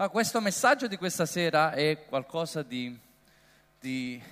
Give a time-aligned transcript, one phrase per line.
[0.00, 2.96] Ma questo messaggio di questa sera è qualcosa di,
[3.80, 4.22] di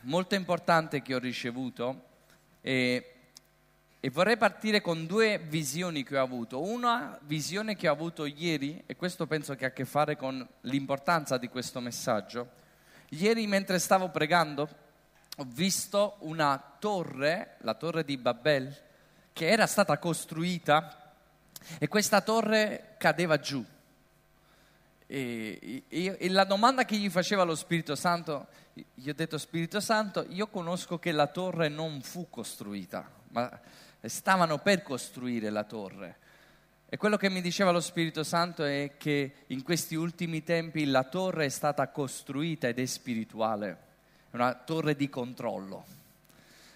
[0.00, 2.06] molto importante che ho ricevuto
[2.60, 3.14] e,
[4.00, 6.60] e, vorrei partire con due visioni che ho avuto.
[6.62, 10.44] Una visione che ho avuto ieri, e questo penso che ha a che fare con
[10.62, 12.50] l'importanza di questo messaggio.
[13.10, 14.68] Ieri mentre stavo pregando
[15.36, 18.76] ho visto una torre, la torre di Babel,
[19.32, 21.14] che era stata costruita
[21.78, 23.64] e questa torre cadeva giù.
[25.14, 28.46] E, e, e, la domanda che gli faceva lo Spirito Santo,
[28.94, 33.60] gli ho detto Spirito Santo, io conosco che la torre non fu costruita, ma
[34.00, 36.16] stavano per costruire la torre.
[36.88, 41.04] E quello che mi diceva lo Spirito Santo è che in questi ultimi tempi la
[41.04, 43.68] torre è stata costruita ed è spirituale,
[44.30, 45.84] è una torre di controllo,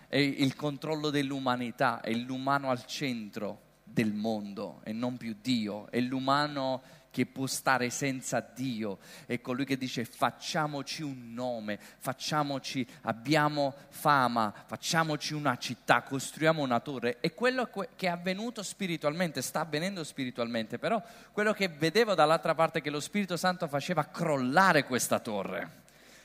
[0.08, 6.00] è il controllo dell'umanità, è l'umano al centro del mondo e non più Dio, è
[6.00, 6.82] l'umano
[7.16, 14.53] che può stare senza Dio, è colui che dice facciamoci un nome, facciamoci, abbiamo fama,
[14.67, 17.17] facciamoci una città, costruiamo una torre.
[17.20, 22.81] E quello che è avvenuto spiritualmente, sta avvenendo spiritualmente, però quello che vedevo dall'altra parte
[22.81, 25.84] è che lo Spirito Santo faceva crollare questa torre.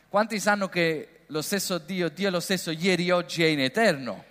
[0.10, 4.26] Quanti sanno che lo stesso Dio, Dio è lo stesso ieri, oggi e in eterno?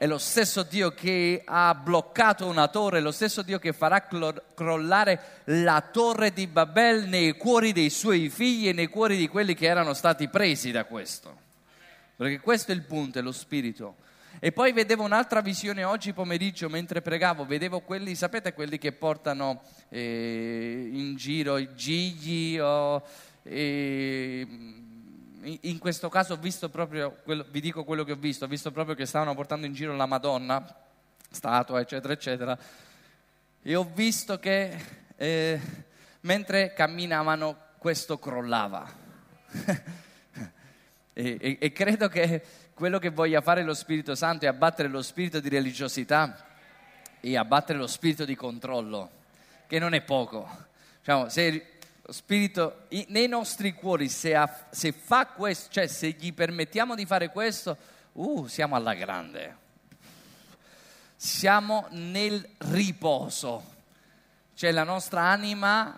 [0.00, 5.42] È lo stesso Dio che ha bloccato una torre, lo stesso Dio che farà crollare
[5.44, 9.66] la torre di Babel nei cuori dei suoi figli e nei cuori di quelli che
[9.66, 11.36] erano stati presi da questo.
[12.16, 13.96] Perché questo è il punto, è lo spirito.
[14.38, 19.60] E poi vedevo un'altra visione oggi pomeriggio mentre pregavo, vedevo quelli, sapete quelli che portano
[19.90, 23.02] eh, in giro i gigli o...
[23.42, 24.88] Eh,
[25.42, 28.94] in questo caso ho visto proprio, vi dico quello che ho visto, ho visto proprio
[28.94, 30.64] che stavano portando in giro la Madonna,
[31.30, 32.58] statua, eccetera, eccetera,
[33.62, 34.76] e ho visto che
[35.16, 35.60] eh,
[36.20, 38.90] mentre camminavano questo crollava.
[41.12, 42.42] e, e, e credo che
[42.74, 46.46] quello che voglia fare lo Spirito Santo è abbattere lo spirito di religiosità
[47.20, 49.10] e abbattere lo spirito di controllo,
[49.66, 50.48] che non è poco.
[50.98, 51.78] Diciamo, se
[52.10, 57.30] Spirito nei nostri cuori, se, ha, se, fa questo, cioè se gli permettiamo di fare
[57.30, 57.76] questo,
[58.12, 59.56] uh, siamo alla grande.
[61.14, 63.64] Siamo nel riposo.
[64.54, 65.96] Cioè la nostra anima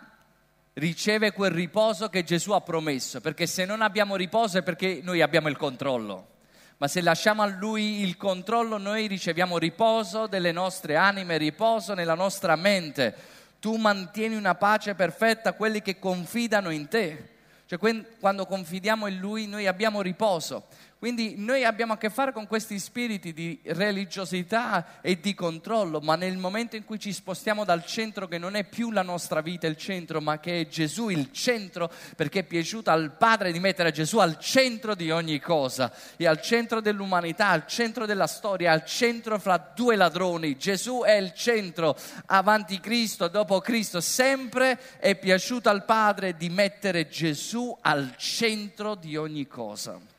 [0.75, 5.23] riceve quel riposo che Gesù ha promesso, perché se non abbiamo riposo è perché noi
[5.23, 6.29] abbiamo il controllo.
[6.77, 12.15] Ma se lasciamo a Lui il controllo, noi riceviamo riposo delle nostre anime, riposo nella
[12.15, 17.29] nostra mente tu mantieni una pace perfetta a quelli che confidano in te.
[17.67, 17.79] Cioè
[18.19, 20.67] quando confidiamo in Lui noi abbiamo riposo.
[21.03, 26.15] Quindi noi abbiamo a che fare con questi spiriti di religiosità e di controllo, ma
[26.15, 29.67] nel momento in cui ci spostiamo dal centro che non è più la nostra vita
[29.67, 33.91] il centro, ma che è Gesù il centro, perché è piaciuto al Padre di mettere
[33.91, 38.85] Gesù al centro di ogni cosa, e al centro dell'umanità, al centro della storia, al
[38.85, 40.57] centro fra due ladroni.
[40.57, 41.97] Gesù è il centro,
[42.27, 49.17] avanti Cristo, dopo Cristo, sempre è piaciuto al Padre di mettere Gesù al centro di
[49.17, 50.12] ogni cosa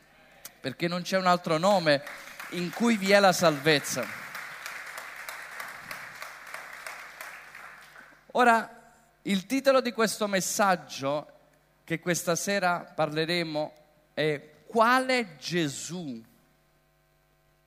[0.63, 2.01] perché non c'è un altro nome
[2.51, 4.07] in cui vi è la salvezza.
[8.31, 8.93] Ora,
[9.23, 11.27] il titolo di questo messaggio
[11.83, 13.73] che questa sera parleremo
[14.13, 16.23] è Quale Gesù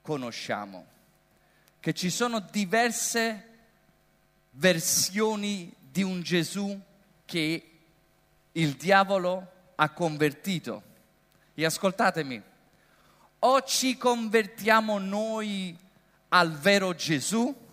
[0.01, 0.87] conosciamo?
[1.79, 3.47] Che ci sono diverse
[4.53, 6.81] versioni di un Gesù
[7.25, 7.71] che
[8.53, 10.81] il diavolo ha convertito.
[11.53, 12.55] E ascoltatemi,
[13.39, 15.75] o ci convertiamo noi
[16.29, 17.65] al vero Gesù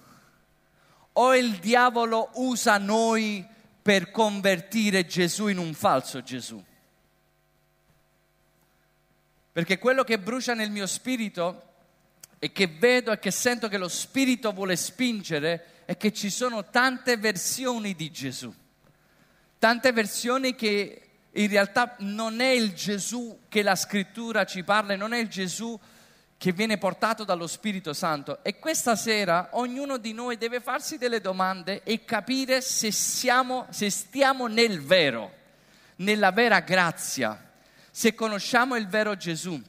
[1.16, 3.46] o il diavolo usa noi
[3.80, 6.62] per convertire Gesù in un falso Gesù.
[9.52, 11.72] Perché quello che brucia nel mio spirito
[12.38, 16.64] e che vedo e che sento che lo spirito vuole spingere è che ci sono
[16.70, 18.52] tante versioni di Gesù,
[19.58, 21.03] tante versioni che
[21.36, 25.78] in realtà non è il Gesù che la scrittura ci parla, non è il Gesù
[26.36, 28.44] che viene portato dallo Spirito Santo.
[28.44, 33.90] E questa sera ognuno di noi deve farsi delle domande e capire se, siamo, se
[33.90, 35.32] stiamo nel vero,
[35.96, 37.52] nella vera grazia,
[37.90, 39.60] se conosciamo il vero Gesù.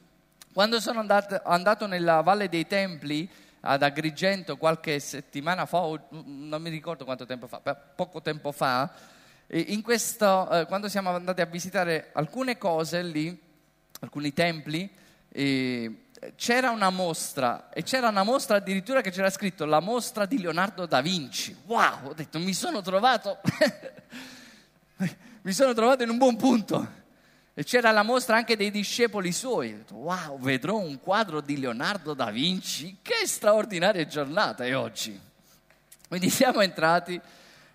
[0.53, 3.29] Quando sono andato, andato nella Valle dei Templi,
[3.67, 5.79] ad Agrigento qualche settimana fa,
[6.09, 8.91] non mi ricordo quanto tempo fa, poco tempo fa,
[9.81, 13.39] questo, eh, quando siamo andati a visitare alcune cose lì,
[13.99, 14.89] alcuni templi,
[15.29, 15.95] eh,
[16.35, 20.85] c'era una mostra e c'era una mostra addirittura che c'era scritto la mostra di Leonardo
[20.85, 21.55] da Vinci.
[21.65, 23.39] Wow, ho detto, mi sono trovato
[25.45, 27.03] mi sono trovato in un buon punto.
[27.53, 29.73] E c'era la mostra anche dei discepoli suoi.
[29.73, 32.97] Ho detto, wow, vedrò un quadro di Leonardo da Vinci.
[33.01, 35.17] Che straordinaria giornata è oggi.
[36.07, 37.21] Quindi siamo entrati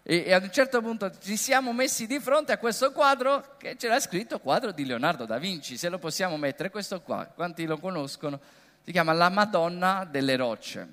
[0.03, 3.77] e, e, ad un certo punto ci siamo messi di fronte a questo quadro che
[3.77, 5.77] c'era scritto quadro di Leonardo da Vinci.
[5.77, 8.41] Se lo possiamo mettere, questo qua, quanti lo conoscono,
[8.83, 10.89] si chiama La Madonna delle Rocce.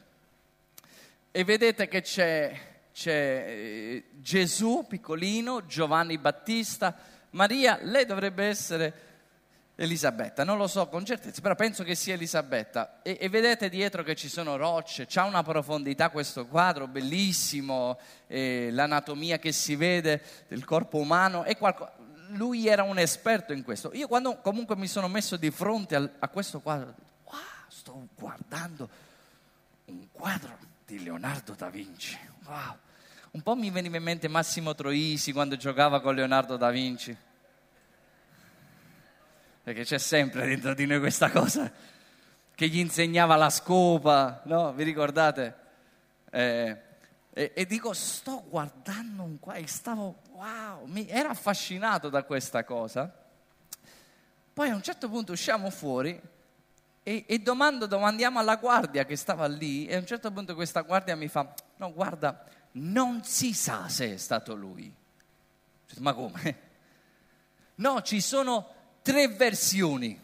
[1.31, 2.59] E vedete che c'è,
[2.91, 6.95] c'è eh, Gesù piccolino, Giovanni Battista,
[7.31, 9.06] Maria, lei dovrebbe essere
[9.79, 12.99] Elisabetta, non lo so con certezza, però penso che sia Elisabetta.
[13.03, 18.69] E, e vedete dietro che ci sono rocce, c'ha una profondità questo quadro bellissimo, eh,
[18.71, 21.91] l'anatomia che si vede del corpo umano, qualco...
[22.29, 23.91] lui era un esperto in questo.
[23.93, 26.95] Io quando comunque mi sono messo di fronte a, a questo quadro,
[27.25, 28.89] wow, sto guardando
[29.85, 30.57] un quadro
[30.87, 32.75] di Leonardo da Vinci, wow.
[33.29, 37.15] Un po' mi veniva in mente Massimo Troisi quando giocava con Leonardo da Vinci.
[39.67, 41.69] Perché c'è sempre dentro di noi questa cosa
[42.55, 44.71] che gli insegnava la scopa, no?
[44.71, 45.55] Vi ricordate?
[46.29, 46.77] Eh,
[47.33, 52.63] e, e, dico, sto guardando un qua e stavo, wow, mi ero affascinato da questa
[52.63, 53.13] cosa.
[54.53, 56.17] Poi a un certo punto usciamo fuori
[57.03, 60.79] e, e domando, domandiamo alla guardia che stava lì e a un certo punto questa
[60.79, 62.41] guardia mi fa, no guarda,
[62.71, 64.89] non si sa se è stato lui.
[65.97, 66.65] Ma come?
[67.75, 68.75] No, ci sono
[69.07, 70.21] tre versioni.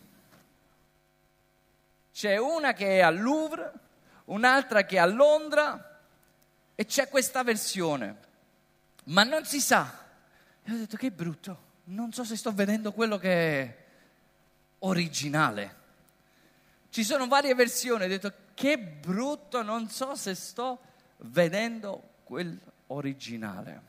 [2.11, 3.71] C'è una che è al Louvre,
[4.25, 6.01] un'altra che è a Londra
[6.75, 8.17] e c'è questa versione,
[9.05, 9.89] ma non si sa.
[10.61, 13.77] E ho detto che brutto, non so se sto vedendo quello che è
[14.79, 15.75] originale.
[16.89, 20.79] Ci sono varie versioni, ho detto che brutto, non so se sto
[21.19, 23.81] vedendo quello originale.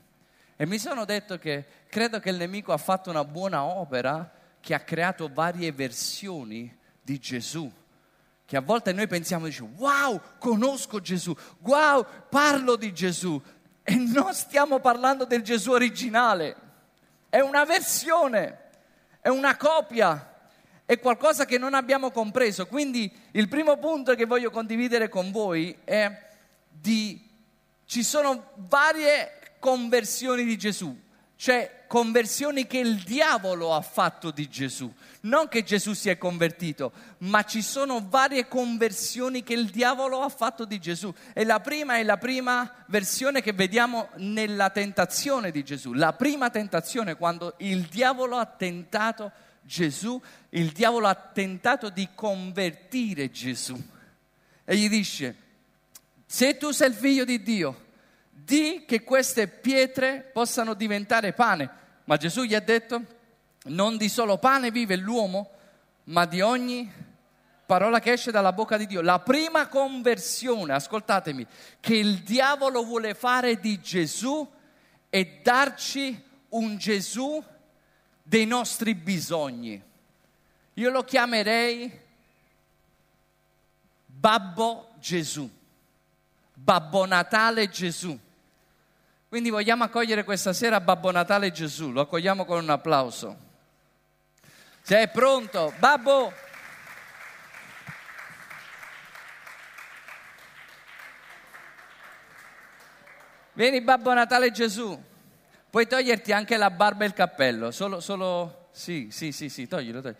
[0.54, 4.72] E mi sono detto che credo che il nemico ha fatto una buona opera che
[4.72, 7.70] ha creato varie versioni di Gesù.
[8.46, 13.38] Che a volte noi pensiamo, dice, wow, conosco Gesù, wow, parlo di Gesù.
[13.82, 16.56] E non stiamo parlando del Gesù originale.
[17.28, 18.70] È una versione,
[19.20, 20.48] è una copia,
[20.86, 22.66] è qualcosa che non abbiamo compreso.
[22.66, 26.26] Quindi il primo punto che voglio condividere con voi è
[26.70, 27.22] di
[27.84, 30.98] ci sono varie conversioni di Gesù,
[31.36, 34.92] cioè conversioni che il diavolo ha fatto di Gesù.
[35.22, 40.28] Non che Gesù si è convertito, ma ci sono varie conversioni che il diavolo ha
[40.28, 41.12] fatto di Gesù.
[41.32, 45.92] E la prima è la prima versione che vediamo nella tentazione di Gesù.
[45.92, 49.30] La prima tentazione, quando il diavolo ha tentato
[49.62, 50.20] Gesù,
[50.50, 53.80] il diavolo ha tentato di convertire Gesù.
[54.64, 55.36] E gli dice,
[56.26, 57.83] se tu sei il figlio di Dio,
[58.34, 61.70] di che queste pietre possano diventare pane.
[62.04, 63.02] Ma Gesù gli ha detto,
[63.64, 65.50] non di solo pane vive l'uomo,
[66.04, 66.92] ma di ogni
[67.64, 69.00] parola che esce dalla bocca di Dio.
[69.00, 71.46] La prima conversione, ascoltatemi,
[71.80, 74.46] che il diavolo vuole fare di Gesù
[75.08, 77.42] è darci un Gesù
[78.22, 79.82] dei nostri bisogni.
[80.74, 82.00] Io lo chiamerei
[84.06, 85.48] Babbo Gesù.
[86.64, 88.18] Babbo Natale Gesù.
[89.28, 93.36] Quindi vogliamo accogliere questa sera Babbo Natale Gesù, lo accogliamo con un applauso.
[94.80, 95.74] Sei pronto?
[95.78, 96.32] Babbo!
[103.52, 104.98] Vieni Babbo Natale Gesù,
[105.68, 110.00] puoi toglierti anche la barba e il cappello, solo, solo, sì, sì, sì, sì, toglilo,
[110.00, 110.18] toglilo.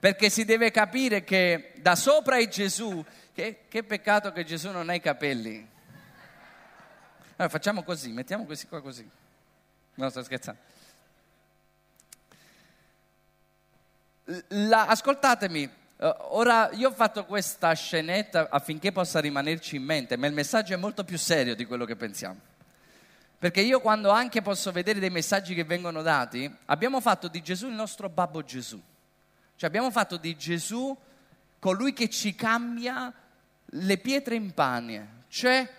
[0.00, 3.04] Perché si deve capire che da sopra è Gesù.
[3.32, 5.66] Che, che peccato che Gesù non ha i capelli.
[7.36, 9.08] Allora facciamo così, mettiamo questi qua così.
[9.94, 10.60] No, sto scherzando.
[14.48, 20.26] La, ascoltatemi, uh, ora io ho fatto questa scenetta affinché possa rimanerci in mente, ma
[20.26, 22.40] il messaggio è molto più serio di quello che pensiamo.
[23.38, 27.68] Perché io quando anche posso vedere dei messaggi che vengono dati, abbiamo fatto di Gesù
[27.68, 28.80] il nostro babbo Gesù.
[29.60, 30.96] Cioè abbiamo fatto di Gesù
[31.58, 33.12] colui che ci cambia
[33.62, 35.70] le pietre in pane, cioè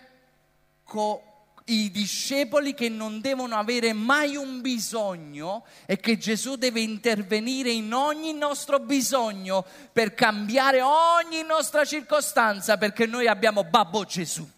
[0.84, 7.72] co- i discepoli che non devono avere mai un bisogno e che Gesù deve intervenire
[7.72, 14.48] in ogni nostro bisogno per cambiare ogni nostra circostanza perché noi abbiamo Babbo Gesù.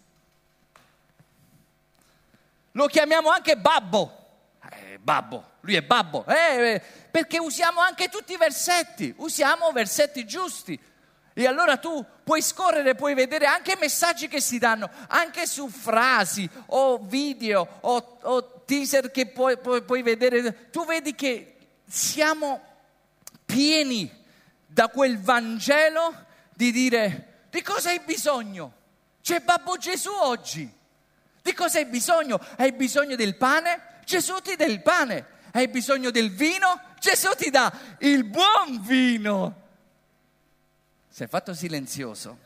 [2.73, 4.24] Lo chiamiamo anche Babbo.
[5.05, 6.25] Babbo, lui è babbo.
[6.25, 6.81] Eh, eh
[7.11, 10.77] perché usiamo anche tutti i versetti, usiamo versetti giusti.
[11.31, 16.49] E allora tu puoi scorrere, puoi vedere anche messaggi che si danno, anche su frasi
[16.67, 20.71] o video o, o teaser che puoi, puoi, puoi vedere.
[20.71, 21.55] Tu vedi che
[21.87, 22.61] siamo
[23.45, 24.11] pieni
[24.65, 28.73] da quel Vangelo di dire di cosa hai bisogno?
[29.21, 30.67] C'è Babbo Gesù oggi.
[31.43, 32.39] Di cosa hai bisogno?
[32.57, 33.93] Hai bisogno del pane?
[34.05, 35.33] Gesù ti dà il pane.
[35.51, 36.79] Hai bisogno del vino?
[36.99, 39.63] Gesù ti dà il buon vino
[41.15, 42.37] si è fatto silenzioso.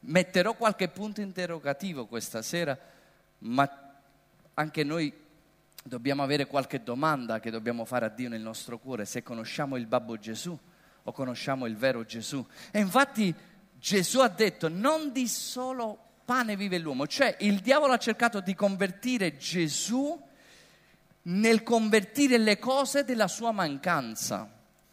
[0.00, 2.78] Metterò qualche punto interrogativo questa sera,
[3.38, 3.94] ma
[4.52, 5.10] anche noi
[5.82, 9.86] dobbiamo avere qualche domanda che dobbiamo fare a Dio nel nostro cuore, se conosciamo il
[9.86, 10.54] babbo Gesù
[11.04, 12.46] o conosciamo il vero Gesù.
[12.70, 13.34] E infatti
[13.80, 18.54] Gesù ha detto, non di solo pane vive l'uomo, cioè il diavolo ha cercato di
[18.54, 20.22] convertire Gesù
[21.22, 24.48] nel convertire le cose della sua mancanza.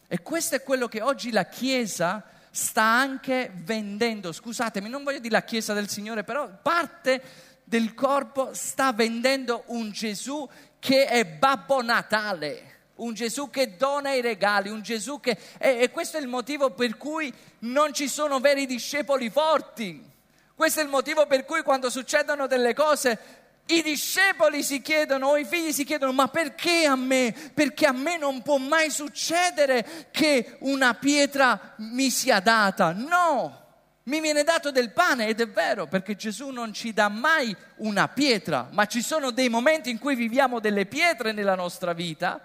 [0.07, 5.33] E questo è quello che oggi la Chiesa sta anche vendendo, scusatemi, non voglio dire
[5.33, 7.21] la Chiesa del Signore, però parte
[7.63, 10.47] del corpo sta vendendo un Gesù
[10.79, 15.37] che è Babbo Natale, un Gesù che dona i regali, un Gesù che...
[15.57, 20.07] E, e questo è il motivo per cui non ci sono veri discepoli forti.
[20.55, 23.38] Questo è il motivo per cui quando succedono delle cose
[23.69, 27.35] i discepoli si chiedono, o i figli si chiedono, ma perché a me?
[27.53, 32.93] Perché a me non può mai succedere che una pietra mi sia data.
[32.93, 33.67] No,
[34.03, 38.07] mi viene dato del pane ed è vero, perché Gesù non ci dà mai una
[38.07, 42.41] pietra, ma ci sono dei momenti in cui viviamo delle pietre nella nostra vita.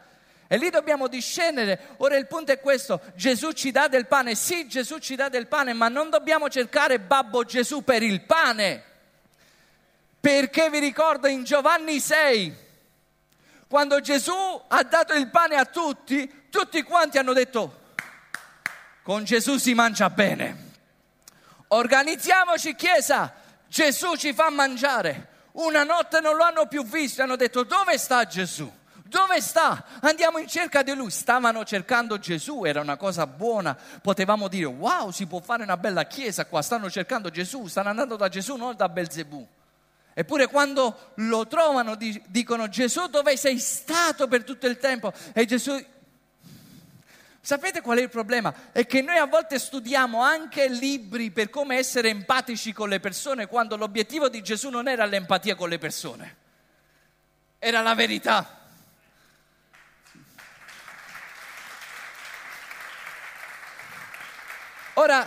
[0.46, 1.94] E lì dobbiamo discendere.
[1.98, 5.46] Ora il punto è questo, Gesù ci dà del pane, sì Gesù ci dà del
[5.46, 8.92] pane, ma non dobbiamo cercare Babbo Gesù per il pane
[10.24, 12.56] perché vi ricordo in Giovanni 6,
[13.68, 14.32] quando Gesù
[14.68, 17.80] ha dato il pane a tutti, tutti quanti hanno detto,
[19.02, 20.70] con Gesù si mangia bene.
[21.68, 23.34] Organizziamoci chiesa,
[23.68, 25.28] Gesù ci fa mangiare.
[25.52, 28.72] Una notte non lo hanno più visto, hanno detto dove sta Gesù?
[29.04, 29.84] Dove sta?
[30.00, 31.10] Andiamo in cerca di lui.
[31.10, 33.76] Stavano cercando Gesù, era una cosa buona.
[34.00, 38.16] Potevamo dire, wow, si può fare una bella chiesa qua, stanno cercando Gesù, stanno andando
[38.16, 39.46] da Gesù, non da Belzebù.
[40.14, 45.12] Eppure quando lo trovano dicono Gesù dove sei stato per tutto il tempo?
[45.32, 45.92] E Gesù...
[47.40, 48.54] Sapete qual è il problema?
[48.72, 53.48] È che noi a volte studiamo anche libri per come essere empatici con le persone
[53.48, 56.36] quando l'obiettivo di Gesù non era l'empatia con le persone,
[57.58, 58.60] era la verità.
[64.94, 65.26] Ora,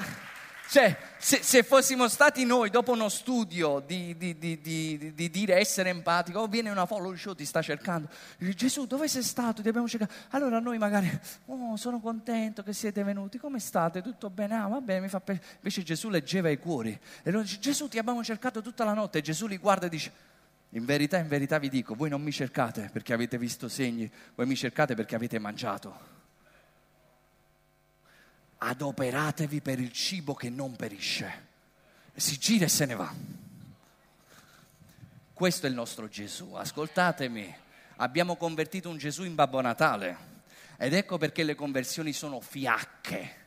[0.69, 5.89] cioè, se, se, fossimo stati noi dopo uno studio di, di, di, di dire essere
[5.89, 9.61] empatico, oh, viene una follow show, ti sta cercando, Gesù dove sei stato?
[9.61, 10.13] Ti abbiamo cercato.
[10.29, 11.09] Allora noi magari,
[11.45, 14.01] oh sono contento che siete venuti, come state?
[14.01, 14.55] Tutto bene?
[14.55, 15.39] Ah va bene, mi fa per...
[15.55, 19.19] Invece Gesù leggeva i cuori e loro dice Gesù ti abbiamo cercato tutta la notte
[19.19, 20.11] e Gesù li guarda e dice
[20.71, 24.45] in verità, in verità vi dico, voi non mi cercate perché avete visto segni, voi
[24.45, 26.16] mi cercate perché avete mangiato
[28.57, 31.45] adoperatevi per il cibo che non perisce.
[32.15, 33.13] Si gira e se ne va.
[35.33, 37.55] Questo è il nostro Gesù, ascoltatemi,
[37.97, 40.17] abbiamo convertito un Gesù in Babbo Natale
[40.77, 43.45] ed ecco perché le conversioni sono fiacche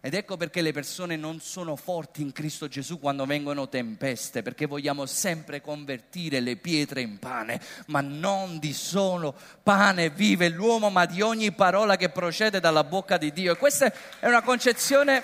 [0.00, 4.66] ed ecco perché le persone non sono forti in Cristo Gesù quando vengono tempeste, perché
[4.66, 11.04] vogliamo sempre convertire le pietre in pane, ma non di solo pane vive l'uomo, ma
[11.04, 13.52] di ogni parola che procede dalla bocca di Dio.
[13.52, 15.22] E questa è una concezione...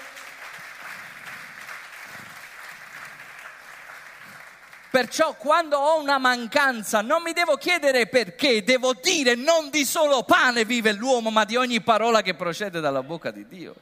[4.91, 10.23] Perciò quando ho una mancanza non mi devo chiedere perché, devo dire non di solo
[10.23, 13.75] pane vive l'uomo, ma di ogni parola che procede dalla bocca di Dio.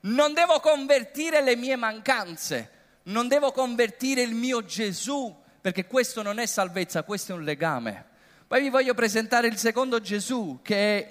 [0.00, 2.70] Non devo convertire le mie mancanze,
[3.04, 8.06] non devo convertire il mio Gesù, perché questo non è salvezza, questo è un legame.
[8.46, 11.06] Poi vi voglio presentare il secondo Gesù, che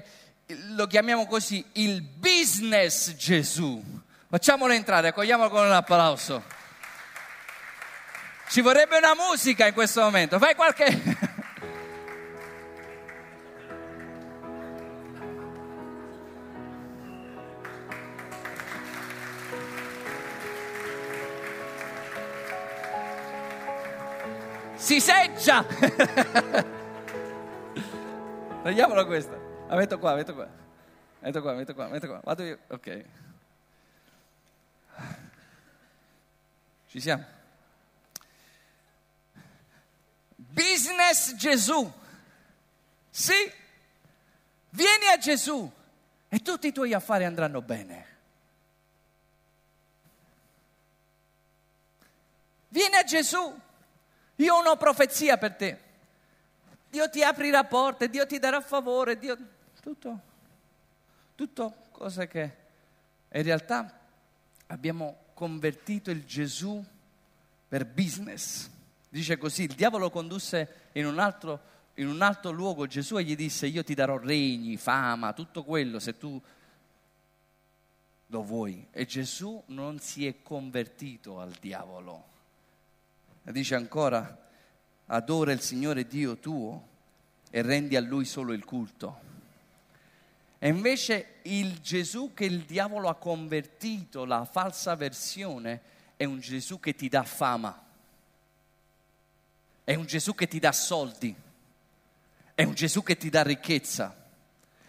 [0.46, 3.84] è, lo chiamiamo così, il business Gesù.
[4.30, 6.44] Facciamolo entrare, accogliamolo con un applauso.
[8.50, 11.27] Ci vorrebbe una musica in questo momento, fai qualche...
[24.88, 25.66] si seggia.
[28.64, 29.38] Togliamola questa.
[29.68, 30.48] La metto qua, metto qua.
[31.20, 32.22] Metto qua, metto qua, metto qua.
[32.24, 32.58] Vado io.
[32.70, 33.06] Ok.
[36.88, 37.26] Ci siamo.
[40.36, 41.92] Business Gesù.
[43.10, 43.52] Sì.
[44.70, 45.70] Vieni a Gesù
[46.30, 48.06] e tutti i tuoi affari andranno bene.
[52.70, 53.60] Vieni a Gesù,
[54.38, 55.80] io ho una profezia per te.
[56.90, 59.38] Dio ti aprirà porte, Dio ti darà favore, Dio...
[59.82, 60.20] tutto,
[61.36, 62.56] tutto cose che
[63.32, 64.00] in realtà
[64.68, 66.84] abbiamo convertito il Gesù
[67.68, 68.70] per business.
[69.10, 71.60] Dice così, il diavolo condusse in un altro,
[71.96, 76.00] in un altro luogo Gesù e gli disse io ti darò regni, fama, tutto quello
[76.00, 76.42] se tu
[78.28, 78.88] lo vuoi.
[78.92, 82.36] E Gesù non si è convertito al diavolo.
[83.52, 84.46] Dice ancora,
[85.06, 86.88] adora il Signore Dio tuo
[87.50, 89.22] e rendi a Lui solo il culto.
[90.60, 95.82] E invece il Gesù che il diavolo ha convertito, la falsa versione,
[96.18, 97.84] è un Gesù che ti dà fama,
[99.86, 101.34] è un Gesù che ti dà soldi,
[102.54, 104.14] è un Gesù che ti dà ricchezza,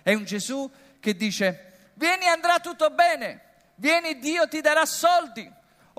[0.03, 3.41] è un Gesù che dice, vieni andrà tutto bene,
[3.77, 5.49] vieni Dio ti darà soldi,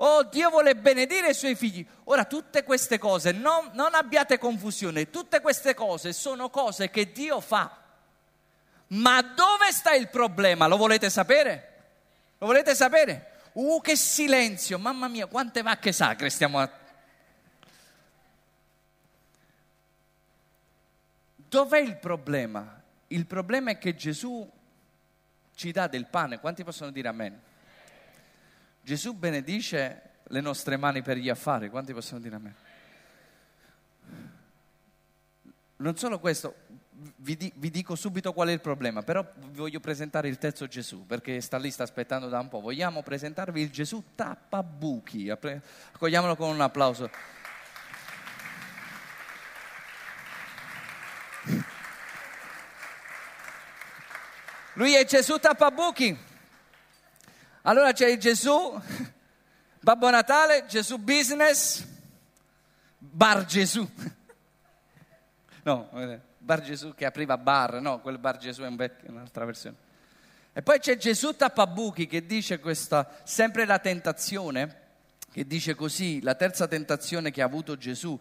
[0.02, 1.86] oh Dio vuole benedire i suoi figli.
[2.04, 7.40] Ora tutte queste cose, non, non abbiate confusione, tutte queste cose sono cose che Dio
[7.40, 7.78] fa.
[8.88, 10.66] Ma dove sta il problema?
[10.66, 11.68] Lo volete sapere?
[12.38, 13.26] Lo volete sapere?
[13.52, 16.70] Uh, che silenzio, mamma mia, quante vacche sacre stiamo a...
[21.36, 22.80] Dov'è il problema?
[23.08, 24.48] Il problema è che Gesù
[25.54, 26.38] ci dà del pane.
[26.38, 27.40] Quanti possono dire amen?
[28.90, 32.54] Gesù benedice le nostre mani per gli affari, quanti possono dire a me?
[35.76, 36.56] Non solo questo,
[37.18, 40.66] vi, di, vi, dico subito qual è il problema, però vi voglio presentare il terzo
[40.66, 42.58] Gesù, perché sta lì, sta aspettando da un po'.
[42.58, 45.30] Vogliamo presentarvi il Gesù tappabuchi.
[45.30, 47.08] Accogliamolo con un applauso.
[54.72, 56.26] Lui è Gesù tappabuchi.
[57.62, 58.80] Allora c'è Gesù,
[59.80, 61.84] Babbo Natale, Gesù Business,
[62.96, 63.86] Bar Gesù.
[65.64, 65.90] No,
[66.38, 69.76] Bar Gesù che apriva bar, no, quel Bar Gesù è un vecchio, un'altra versione.
[70.54, 74.76] E poi c'è Gesù Tappabuchi che dice questa, sempre la tentazione,
[75.30, 78.18] che dice così, la terza tentazione che ha avuto Gesù.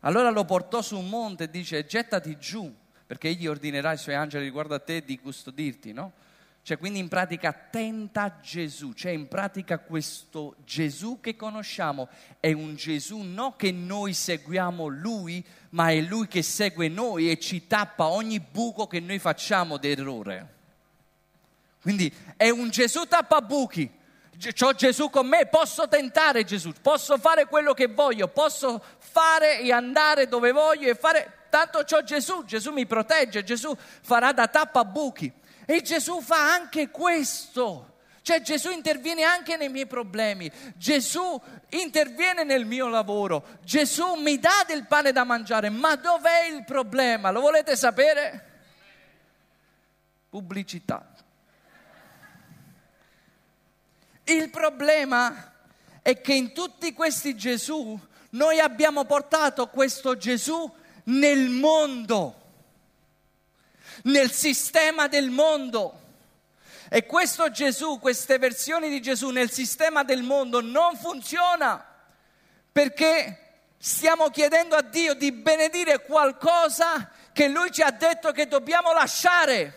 [0.00, 2.74] Allora lo portò su un monte e dice gettati giù,
[3.06, 6.12] perché egli ordinerà ai suoi angeli riguardo a te di custodirti, no?
[6.62, 12.76] Cioè, quindi in pratica tenta Gesù, cioè in pratica questo Gesù che conosciamo è un
[12.76, 18.08] Gesù non che noi seguiamo lui, ma è lui che segue noi e ci tappa
[18.08, 20.58] ogni buco che noi facciamo d'errore.
[21.80, 23.98] Quindi è un Gesù tappabuchi.
[24.38, 29.70] C'ho Gesù con me, posso tentare Gesù, posso fare quello che voglio, posso fare e
[29.70, 35.30] andare dove voglio e fare, tanto c'ho Gesù, Gesù mi protegge, Gesù farà da tappabuchi.
[35.70, 37.98] E Gesù fa anche questo.
[38.22, 44.64] Cioè Gesù interviene anche nei miei problemi, Gesù interviene nel mio lavoro, Gesù mi dà
[44.66, 47.30] del pane da mangiare, ma dov'è il problema?
[47.30, 48.48] Lo volete sapere?
[50.28, 51.08] Pubblicità.
[54.24, 55.52] Il problema
[56.02, 57.98] è che in tutti questi Gesù
[58.30, 60.70] noi abbiamo portato questo Gesù
[61.04, 62.39] nel mondo
[64.04, 65.98] nel sistema del mondo.
[66.88, 71.84] E questo Gesù, queste versioni di Gesù nel sistema del mondo non funziona
[72.72, 78.92] perché stiamo chiedendo a Dio di benedire qualcosa che Lui ci ha detto che dobbiamo
[78.92, 79.74] lasciare.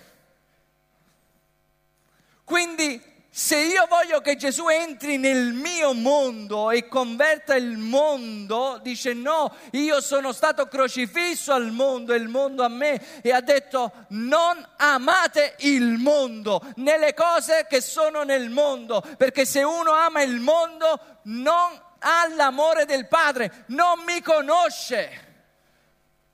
[2.43, 3.01] Quindi
[3.35, 9.51] se io voglio che Gesù entri nel mio mondo e converta il mondo, dice no,
[9.71, 14.63] io sono stato crocifisso al mondo e il mondo a me e ha detto non
[14.77, 20.39] amate il mondo né le cose che sono nel mondo, perché se uno ama il
[20.39, 25.31] mondo non ha l'amore del Padre, non mi conosce.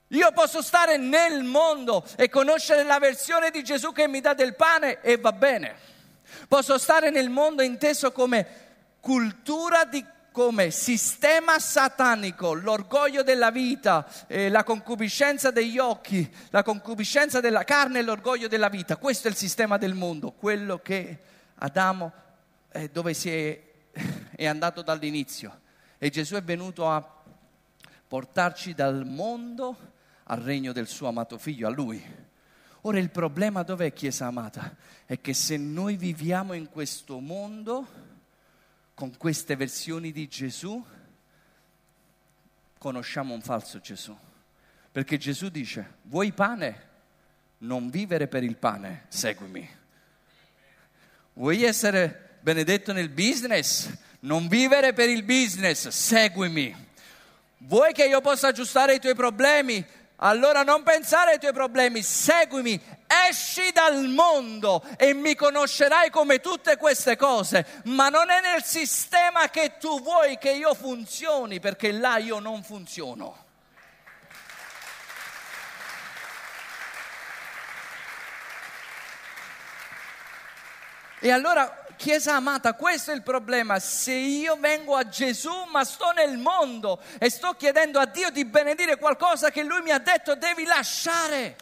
[0.10, 4.54] Io posso stare nel mondo e conoscere la versione di Gesù che mi dà del
[4.58, 5.90] pane e va bene.
[6.48, 8.48] Posso stare nel mondo inteso come
[9.00, 17.40] cultura di come sistema satanico, l'orgoglio della vita, eh, la concupiscenza degli occhi, la concupiscenza
[17.40, 18.98] della carne e l'orgoglio della vita.
[18.98, 21.20] Questo è il sistema del mondo, quello che
[21.56, 22.14] Adamo,
[22.72, 23.62] eh, dove si è,
[24.36, 25.62] è andato dall'inizio.
[25.98, 27.06] E Gesù è venuto a
[28.08, 29.76] portarci dal mondo
[30.24, 32.29] al regno del suo amato figlio, a lui.
[32.82, 34.76] Ora il problema dov'è, Chiesa amata?
[35.06, 37.88] È che se noi viviamo in questo mondo
[38.94, 40.82] con queste versioni di Gesù,
[42.78, 44.18] conosciamo un falso Gesù.
[44.92, 46.88] Perché Gesù dice, vuoi pane?
[47.60, 49.70] Non vivere per il pane, seguimi.
[51.34, 53.94] Vuoi essere benedetto nel business?
[54.22, 56.88] Non vivere per il business, seguimi.
[57.58, 59.86] Vuoi che io possa aggiustare i tuoi problemi?
[60.22, 62.80] Allora non pensare ai tuoi problemi, seguimi,
[63.30, 69.50] esci dal mondo e mi conoscerai come tutte queste cose, ma non è nel sistema
[69.50, 73.46] che tu vuoi che io funzioni, perché là io non funziono.
[81.22, 83.78] E allora Chiesa amata, questo è il problema.
[83.78, 88.46] Se io vengo a Gesù ma sto nel mondo e sto chiedendo a Dio di
[88.46, 91.58] benedire qualcosa che Lui mi ha detto devi lasciare.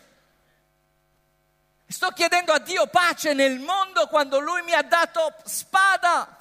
[1.87, 6.37] Sto chiedendo a Dio pace nel mondo quando Lui mi ha dato spada.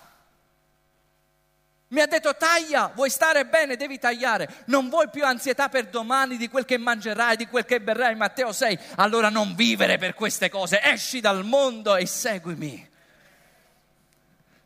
[1.89, 4.65] Mi ha detto taglia, vuoi stare bene, devi tagliare.
[4.67, 8.53] Non vuoi più ansietà per domani di quel che mangerai, di quel che berrai, Matteo
[8.53, 8.79] 6.
[8.97, 12.93] Allora non vivere per queste cose, esci dal mondo e seguimi.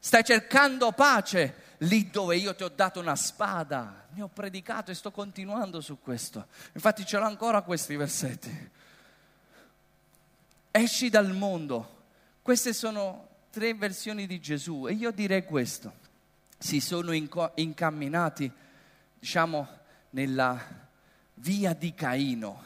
[0.02, 4.06] Stai cercando pace lì dove io ti ho dato una spada.
[4.12, 6.46] Ne ho predicato e sto continuando su questo.
[6.72, 8.70] Infatti ce l'ho ancora questi versetti.
[10.70, 11.98] Esci dal mondo.
[12.40, 15.92] Queste sono tre versioni di Gesù e io direi questo.
[16.56, 18.50] Si sono inco- incamminati,
[19.18, 19.68] diciamo,
[20.10, 20.58] nella
[21.34, 22.62] via di Caino.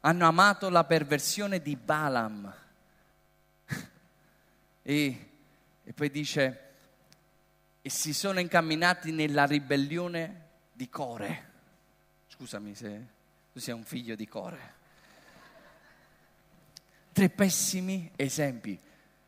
[0.00, 2.54] Hanno amato la perversione di Balaam.
[4.82, 5.27] e
[5.88, 6.60] e poi dice,
[7.80, 11.46] e si sono incamminati nella ribellione di Core.
[12.28, 13.06] Scusami se
[13.50, 14.74] tu sei un figlio di Core.
[17.10, 18.78] Tre pessimi esempi.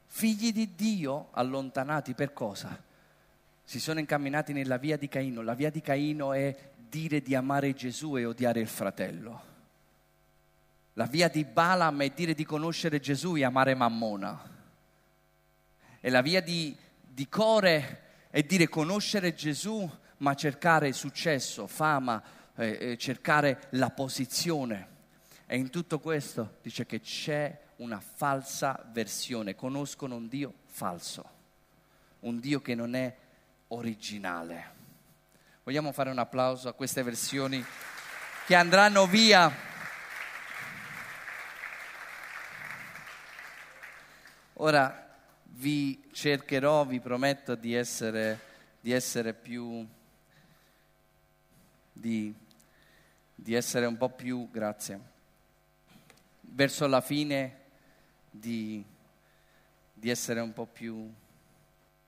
[0.05, 2.79] Figli di Dio allontanati per cosa?
[3.65, 5.41] Si sono incamminati nella via di Caino.
[5.41, 9.45] La via di Caino è dire di amare Gesù e odiare il fratello.
[10.93, 14.59] La via di Balaam è dire di conoscere Gesù e amare Mammona.
[16.03, 22.23] E la via di, di Core è dire conoscere Gesù, ma cercare successo, fama,
[22.57, 24.89] eh, eh, cercare la posizione.
[25.47, 31.29] E in tutto questo dice che c'è una falsa versione, conoscono un Dio falso,
[32.21, 33.15] un Dio che non è
[33.69, 34.79] originale.
[35.65, 37.63] Vogliamo fare un applauso a queste versioni
[38.47, 39.53] che andranno via.
[44.55, 45.10] Ora,
[45.61, 48.41] vi cercherò, vi prometto di essere,
[48.81, 49.87] di essere più,
[51.93, 52.35] di,
[53.35, 54.99] di essere un po' più, grazie,
[56.41, 57.59] verso la fine
[58.31, 58.83] di,
[59.93, 61.13] di essere un po' più,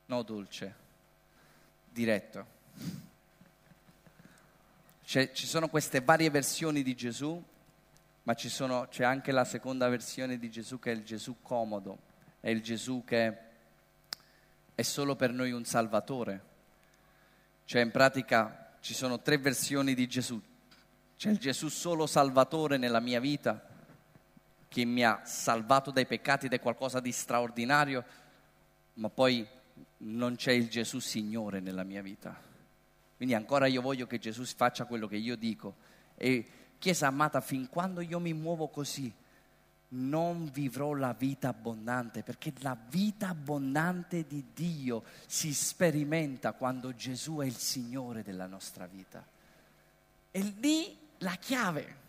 [0.06, 0.74] no dolce,
[1.90, 2.46] diretto.
[5.04, 7.42] C'è, ci sono queste varie versioni di Gesù,
[8.22, 12.10] ma sono, c'è anche la seconda versione di Gesù che è il Gesù comodo
[12.42, 13.38] è il Gesù che
[14.74, 16.50] è solo per noi un Salvatore.
[17.64, 20.42] Cioè in pratica ci sono tre versioni di Gesù.
[21.16, 23.64] C'è il Gesù solo Salvatore nella mia vita,
[24.66, 28.04] che mi ha salvato dai peccati ed è qualcosa di straordinario,
[28.94, 29.46] ma poi
[29.98, 32.36] non c'è il Gesù Signore nella mia vita.
[33.16, 35.76] Quindi ancora io voglio che Gesù faccia quello che io dico.
[36.16, 36.46] E
[36.82, 39.14] Chiesa amata, fin quando io mi muovo così,
[39.94, 47.38] non vivrò la vita abbondante, perché la vita abbondante di Dio si sperimenta quando Gesù
[47.38, 49.24] è il Signore della nostra vita.
[50.30, 52.00] E lì la chiave.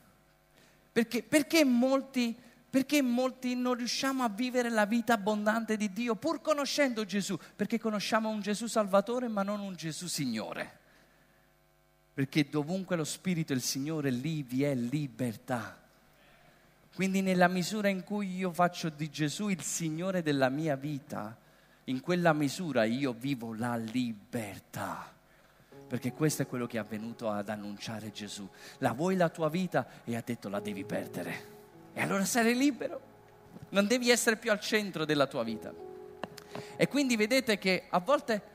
[0.92, 2.36] Perché, perché, molti,
[2.70, 7.38] perché molti non riusciamo a vivere la vita abbondante di Dio pur conoscendo Gesù?
[7.56, 10.80] Perché conosciamo un Gesù Salvatore ma non un Gesù Signore.
[12.14, 15.83] Perché dovunque lo Spirito è il Signore, lì vi è libertà.
[16.96, 21.36] Quindi nella misura in cui io faccio di Gesù il Signore della mia vita,
[21.86, 25.12] in quella misura io vivo la libertà.
[25.88, 28.48] Perché questo è quello che è avvenuto ad annunciare Gesù.
[28.78, 31.52] La vuoi la tua vita e ha detto la devi perdere.
[31.94, 33.02] E allora sarai libero.
[33.70, 35.74] Non devi essere più al centro della tua vita.
[36.76, 38.53] E quindi vedete che a volte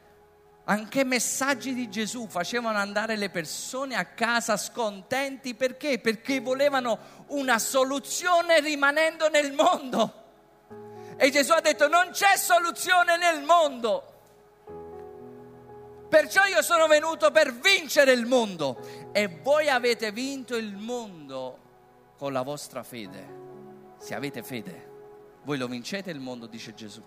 [0.70, 5.98] anche messaggi di Gesù facevano andare le persone a casa scontenti perché?
[5.98, 10.24] Perché volevano una soluzione rimanendo nel mondo.
[11.16, 14.16] E Gesù ha detto non c'è soluzione nel mondo.
[16.06, 21.58] Perciò io sono venuto per vincere il mondo e voi avete vinto il mondo
[22.18, 23.36] con la vostra fede.
[23.98, 24.90] Se avete fede,
[25.44, 27.02] voi lo vincete il mondo, dice Gesù.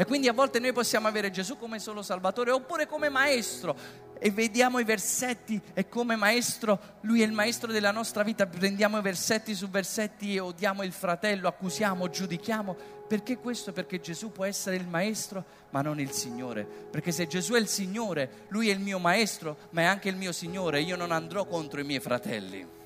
[0.00, 3.76] E quindi a volte noi possiamo avere Gesù come solo Salvatore oppure come Maestro
[4.18, 8.98] e vediamo i versetti e come Maestro, Lui è il Maestro della nostra vita, prendiamo
[9.02, 12.74] versetti su versetti e odiamo il fratello, accusiamo, giudichiamo.
[13.06, 13.74] Perché questo?
[13.74, 16.64] Perché Gesù può essere il Maestro ma non il Signore.
[16.64, 20.16] Perché se Gesù è il Signore, Lui è il mio Maestro ma è anche il
[20.16, 22.79] mio Signore, io non andrò contro i miei fratelli.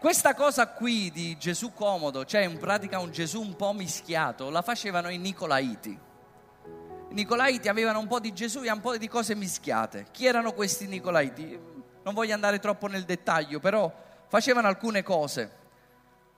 [0.00, 4.62] Questa cosa qui di Gesù comodo, cioè in pratica un Gesù un po' mischiato, la
[4.62, 5.90] facevano i Nicolaiti.
[5.90, 10.06] I Nicolaiti avevano un po' di Gesù e un po' di cose mischiate.
[10.10, 11.60] Chi erano questi Nicolaiti?
[12.02, 13.92] Non voglio andare troppo nel dettaglio, però
[14.26, 15.50] facevano alcune cose.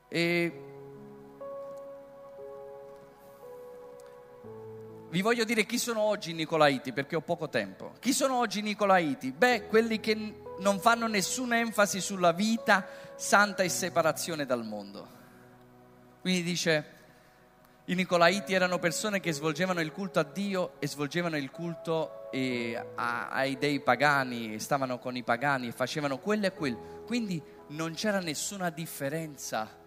[0.08, 0.62] E
[5.08, 7.92] vi voglio dire chi sono oggi i Nicolaiti perché ho poco tempo.
[8.00, 9.30] Chi sono oggi i Nicolaiti?
[9.30, 12.86] Beh, quelli che non fanno nessuna enfasi sulla vita
[13.22, 15.08] santa e separazione dal mondo.
[16.20, 16.84] Quindi dice,
[17.84, 22.74] i Nicolaiti erano persone che svolgevano il culto a Dio e svolgevano il culto eh,
[22.96, 27.04] a, ai dei pagani, stavano con i pagani e facevano quello e quello.
[27.06, 29.80] Quindi non c'era nessuna differenza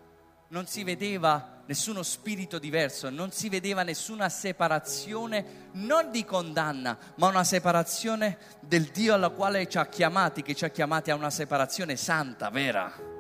[0.50, 7.28] non si vedeva nessuno spirito diverso, non si vedeva nessuna separazione, non di condanna, ma
[7.28, 11.32] una separazione del Dio alla quale ci ha chiamati, che ci ha chiamati a una
[11.32, 13.15] separazione santa, vera.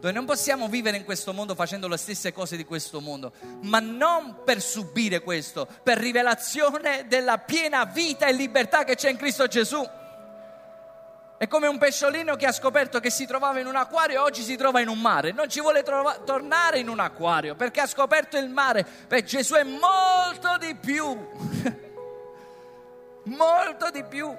[0.00, 3.32] Noi non possiamo vivere in questo mondo facendo le stesse cose di questo mondo,
[3.62, 9.18] ma non per subire questo, per rivelazione della piena vita e libertà che c'è in
[9.18, 9.86] Cristo Gesù.
[11.36, 14.42] È come un pesciolino che ha scoperto che si trovava in un acquario e oggi
[14.42, 15.32] si trova in un mare.
[15.32, 18.86] Non ci vuole trova- tornare in un acquario perché ha scoperto il mare.
[19.06, 21.04] Beh, Gesù è molto di più.
[23.24, 24.34] molto di più.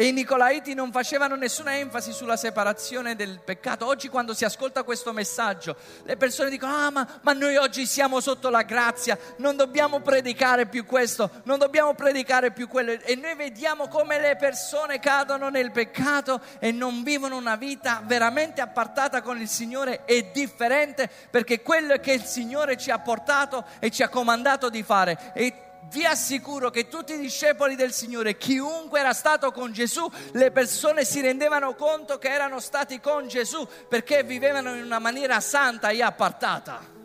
[0.00, 3.84] E i Nicolaiti non facevano nessuna enfasi sulla separazione del peccato.
[3.84, 8.18] Oggi quando si ascolta questo messaggio, le persone dicono, ah ma, ma, noi oggi siamo
[8.20, 12.92] sotto la grazia, non dobbiamo predicare più questo, non dobbiamo predicare più quello.
[12.92, 18.62] E noi vediamo come le persone cadono nel peccato e non vivono una vita veramente
[18.62, 23.90] appartata con il Signore e differente, perché quello che il Signore ci ha portato e
[23.90, 25.32] ci ha comandato di fare.
[25.34, 30.50] E vi assicuro che tutti i discepoli del Signore, chiunque era stato con Gesù, le
[30.50, 35.88] persone si rendevano conto che erano stati con Gesù perché vivevano in una maniera santa
[35.88, 36.98] e appartata.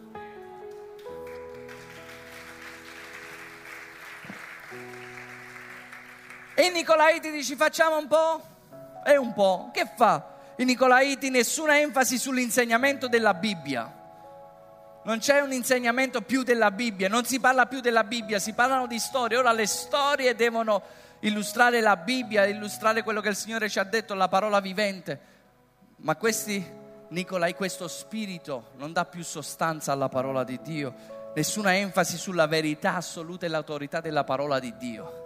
[6.58, 8.42] E i Nicolaiti dici facciamo un po'?
[9.06, 9.72] E un po'.
[9.74, 10.34] Che fa?
[10.58, 14.04] I Nicolaiti nessuna enfasi sull'insegnamento della Bibbia
[15.06, 18.88] non c'è un insegnamento più della Bibbia, non si parla più della Bibbia, si parlano
[18.88, 19.38] di storie.
[19.38, 20.82] Ora le storie devono
[21.20, 25.34] illustrare la Bibbia, illustrare quello che il Signore ci ha detto, la parola vivente.
[25.98, 26.64] Ma questi,
[27.10, 30.94] Nicolai, questo spirito non dà più sostanza alla parola di Dio,
[31.36, 35.24] nessuna enfasi sulla verità assoluta e l'autorità della parola di Dio.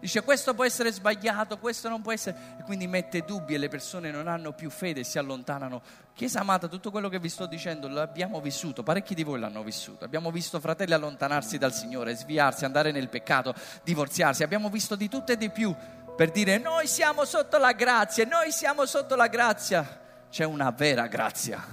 [0.00, 3.68] Dice questo può essere sbagliato, questo non può essere, e quindi mette dubbi e le
[3.68, 5.82] persone non hanno più fede e si allontanano.
[6.20, 10.04] Chiesa amata, tutto quello che vi sto dicendo l'abbiamo vissuto, parecchi di voi l'hanno vissuto.
[10.04, 13.54] Abbiamo visto fratelli allontanarsi dal Signore, sviarsi, andare nel peccato,
[13.84, 14.42] divorziarsi.
[14.42, 15.74] Abbiamo visto di tutto e di più
[16.14, 20.26] per dire noi siamo sotto la grazia, noi siamo sotto la grazia.
[20.28, 21.66] C'è una vera grazia.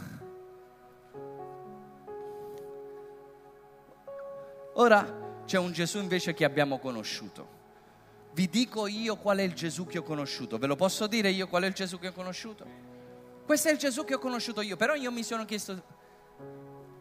[4.76, 7.56] Ora c'è un Gesù invece che abbiamo conosciuto
[8.32, 10.60] vi dico io qual è il Gesù che ho conosciuto.
[10.60, 12.87] Ve lo posso dire io qual è il Gesù che ho conosciuto?
[13.48, 15.82] Questo è il Gesù che ho conosciuto io, però io mi sono chiesto,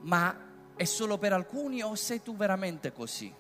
[0.03, 0.33] ma
[0.77, 3.35] è solo per alcuni o sei tu veramente così?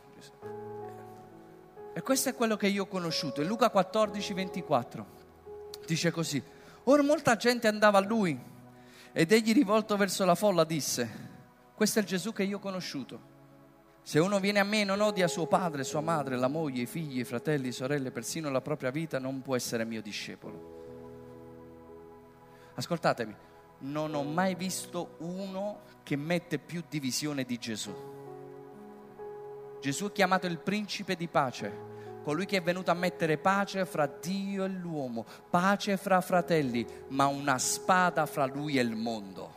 [1.92, 3.42] E questo è quello che io ho conosciuto.
[3.42, 5.06] In Luca 14, 24
[5.86, 6.42] dice così,
[6.82, 8.36] ora molta gente andava a lui
[9.12, 11.08] ed egli rivolto verso la folla disse,
[11.76, 13.34] questo è il Gesù che io ho conosciuto
[14.02, 16.86] se uno viene a me e non odia suo padre, sua madre, la moglie, i
[16.86, 20.85] figli, i fratelli, sorelle, persino la propria vita, non può essere mio discepolo.
[22.76, 23.34] Ascoltatemi,
[23.78, 27.94] non ho mai visto uno che mette più divisione di Gesù.
[29.80, 31.72] Gesù è chiamato il principe di pace,
[32.22, 37.26] colui che è venuto a mettere pace fra Dio e l'uomo, pace fra fratelli, ma
[37.26, 39.54] una spada fra lui e il mondo.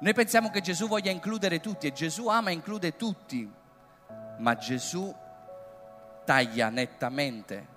[0.00, 3.48] Noi pensiamo che Gesù voglia includere tutti e Gesù ama e include tutti,
[4.38, 5.14] ma Gesù
[6.24, 7.68] taglia nettamente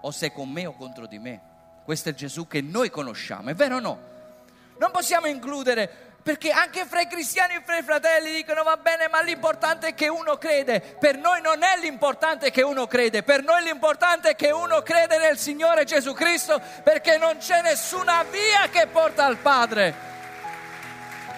[0.00, 1.40] o sei con me o contro di me.
[1.84, 4.00] Questo è Gesù che noi conosciamo, è vero o no?
[4.78, 9.06] Non possiamo includere perché anche fra i cristiani e fra i fratelli dicono va bene,
[9.06, 10.80] ma l'importante è che uno crede.
[10.80, 15.18] Per noi non è l'importante che uno crede, per noi l'importante è che uno crede
[15.18, 19.94] nel Signore Gesù Cristo, perché non c'è nessuna via che porta al Padre.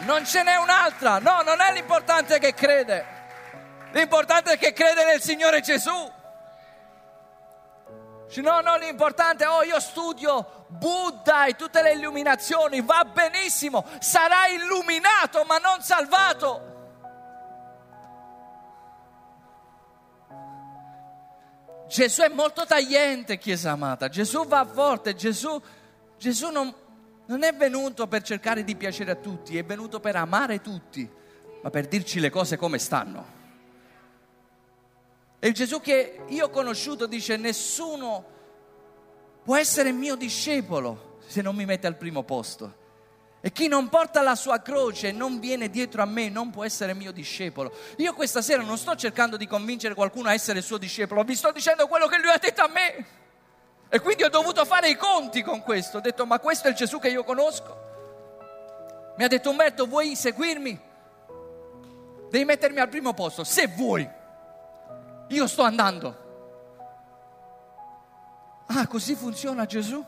[0.06, 3.04] Non ce n'è un'altra, no, non è l'importante che crede.
[3.92, 6.16] L'importante è che crede nel Signore Gesù.
[8.36, 14.56] No, no, l'importante è, oh, io studio Buddha e tutte le illuminazioni, va benissimo, sarai
[14.56, 16.76] illuminato ma non salvato.
[21.88, 25.60] Gesù è molto tagliente, Chiesa amata, Gesù va forte, Gesù,
[26.18, 26.72] Gesù non,
[27.26, 31.10] non è venuto per cercare di piacere a tutti, è venuto per amare tutti,
[31.62, 33.37] ma per dirci le cose come stanno.
[35.40, 38.36] E il Gesù che io ho conosciuto dice nessuno
[39.44, 42.86] può essere mio discepolo se non mi mette al primo posto.
[43.40, 46.64] E chi non porta la sua croce e non viene dietro a me non può
[46.64, 47.72] essere mio discepolo.
[47.98, 51.52] Io questa sera non sto cercando di convincere qualcuno a essere suo discepolo, vi sto
[51.52, 53.06] dicendo quello che lui ha detto a me.
[53.90, 55.98] E quindi ho dovuto fare i conti con questo.
[55.98, 57.86] Ho detto, ma questo è il Gesù che io conosco.
[59.16, 60.80] Mi ha detto Umberto, vuoi seguirmi?
[62.28, 64.16] Devi mettermi al primo posto, se vuoi.
[65.28, 66.26] Io sto andando.
[68.66, 70.04] Ah, così funziona Gesù?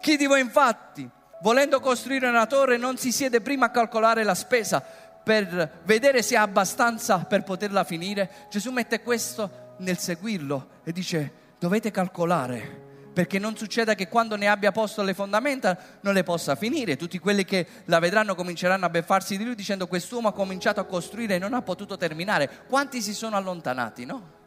[0.00, 1.08] Chi di voi infatti,
[1.42, 4.82] volendo costruire una torre, non si siede prima a calcolare la spesa
[5.22, 8.30] per vedere se ha abbastanza per poterla finire?
[8.50, 14.48] Gesù mette questo nel seguirlo e dice, dovete calcolare perché non succeda che quando ne
[14.48, 16.96] abbia posto le fondamenta non le possa finire.
[16.96, 20.84] Tutti quelli che la vedranno cominceranno a beffarsi di lui dicendo quest'uomo ha cominciato a
[20.84, 22.64] costruire e non ha potuto terminare.
[22.66, 24.40] Quanti si sono allontanati, no?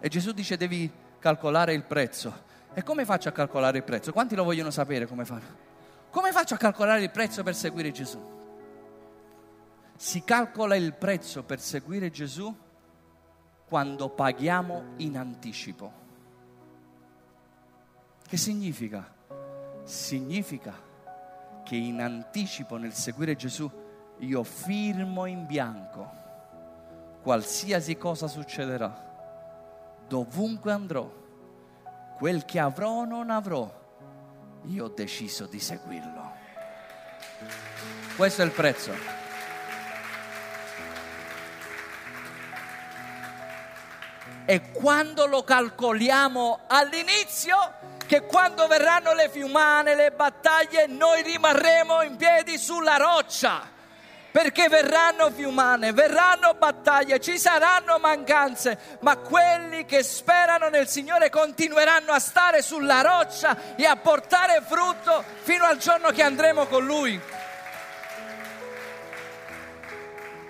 [0.00, 2.44] E Gesù dice devi calcolare il prezzo.
[2.72, 4.12] E come faccio a calcolare il prezzo?
[4.12, 5.64] Quanti lo vogliono sapere come fanno?
[6.10, 8.34] Come faccio a calcolare il prezzo per seguire Gesù?
[9.96, 12.54] Si calcola il prezzo per seguire Gesù
[13.66, 16.04] quando paghiamo in anticipo.
[18.28, 19.08] Che significa?
[19.84, 20.74] Significa
[21.64, 23.70] che in anticipo nel seguire Gesù
[24.18, 26.24] io firmo in bianco
[27.22, 28.94] qualsiasi cosa succederà,
[30.08, 31.08] dovunque andrò,
[32.16, 33.68] quel che avrò o non avrò,
[34.64, 36.32] io ho deciso di seguirlo.
[38.16, 38.92] Questo è il prezzo.
[44.44, 47.56] E quando lo calcoliamo all'inizio,
[48.06, 53.74] che quando verranno le fiumane, le battaglie, noi rimarremo in piedi sulla roccia.
[54.30, 62.12] Perché verranno fiumane, verranno battaglie, ci saranno mancanze, ma quelli che sperano nel Signore continueranno
[62.12, 67.18] a stare sulla roccia e a portare frutto fino al giorno che andremo con Lui.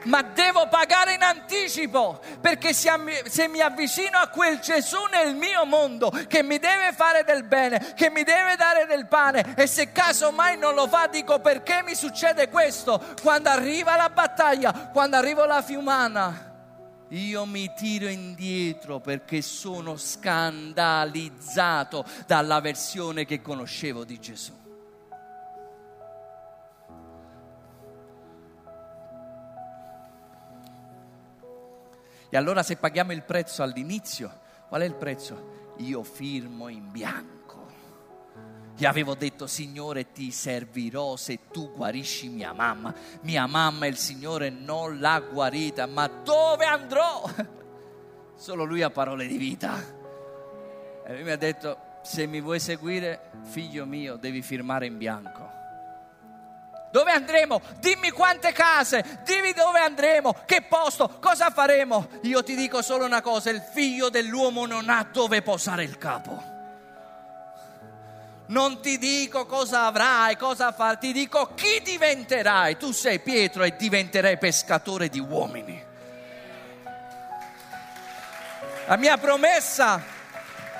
[0.06, 6.10] Ma devo pagare in anticipo, perché se mi avvicino a quel Gesù nel mio mondo
[6.26, 10.32] che mi deve fare del bene, che mi deve dare del pane, e se caso
[10.32, 13.14] mai non lo fa, dico perché mi succede questo?
[13.22, 16.52] Quando arriva la battaglia, quando arriva la fiumana,
[17.10, 24.64] io mi tiro indietro perché sono scandalizzato dalla versione che conoscevo di Gesù.
[32.36, 35.74] Allora se paghiamo il prezzo all'inizio, qual è il prezzo?
[35.78, 37.34] Io firmo in bianco.
[38.76, 42.94] Gli avevo detto, Signore, ti servirò se tu guarisci mia mamma.
[43.22, 47.22] Mia mamma il Signore non l'ha guarita, ma dove andrò?
[48.36, 49.82] Solo lui ha parole di vita.
[51.06, 55.45] E lui mi ha detto, se mi vuoi seguire, figlio mio, devi firmare in bianco.
[56.96, 57.60] Dove andremo?
[57.78, 62.08] Dimmi quante case, dimmi dove andremo, che posto, cosa faremo.
[62.22, 66.42] Io ti dico solo una cosa, il figlio dell'uomo non ha dove posare il capo.
[68.46, 72.78] Non ti dico cosa avrai, cosa fare, ti dico chi diventerai.
[72.78, 75.84] Tu sei Pietro e diventerai pescatore di uomini.
[78.86, 80.02] La mia promessa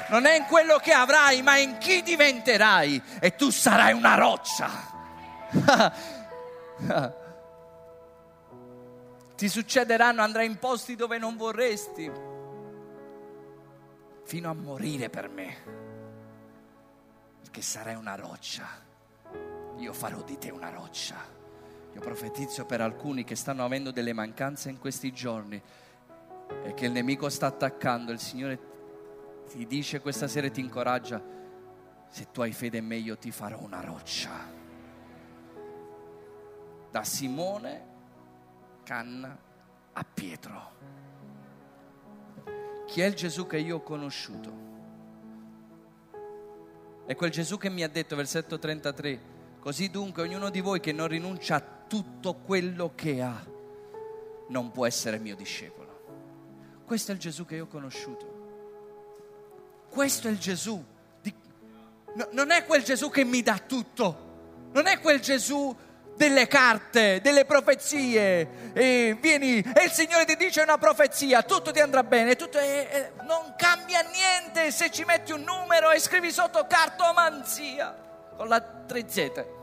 [0.09, 4.95] non è in quello che avrai, ma in chi diventerai e tu sarai una roccia.
[9.37, 12.11] Ti succederanno, andrai in posti dove non vorresti,
[14.25, 15.57] fino a morire per me,
[17.43, 18.67] perché sarai una roccia.
[19.77, 21.17] Io farò di te una roccia.
[21.93, 25.61] Io profetizzo per alcuni che stanno avendo delle mancanze in questi giorni
[26.63, 28.13] e che il nemico sta attaccando.
[28.13, 28.59] Il Signore
[29.49, 31.23] ti dice questa sera e ti incoraggia,
[32.09, 34.56] se tu hai fede in me io ti farò una roccia
[36.97, 37.85] da Simone
[38.83, 39.39] Canna
[39.93, 40.73] a Pietro.
[42.87, 44.51] Chi è il Gesù che io ho conosciuto?
[47.05, 49.21] È quel Gesù che mi ha detto, versetto 33,
[49.61, 53.45] così dunque ognuno di voi che non rinuncia a tutto quello che ha,
[54.49, 56.81] non può essere mio discepolo.
[56.87, 59.85] Questo è il Gesù che io ho conosciuto.
[59.91, 60.83] Questo è il Gesù.
[61.21, 61.35] Di...
[62.15, 64.25] No, non è quel Gesù che mi dà tutto.
[64.73, 65.77] Non è quel Gesù
[66.17, 68.73] delle carte, delle profezie.
[68.73, 72.89] E vieni, e il Signore ti dice una profezia, tutto ti andrà bene, tutto è,
[72.89, 77.95] è, non cambia niente se ci metti un numero e scrivi sotto cartomanzia
[78.37, 79.55] con la 3Z.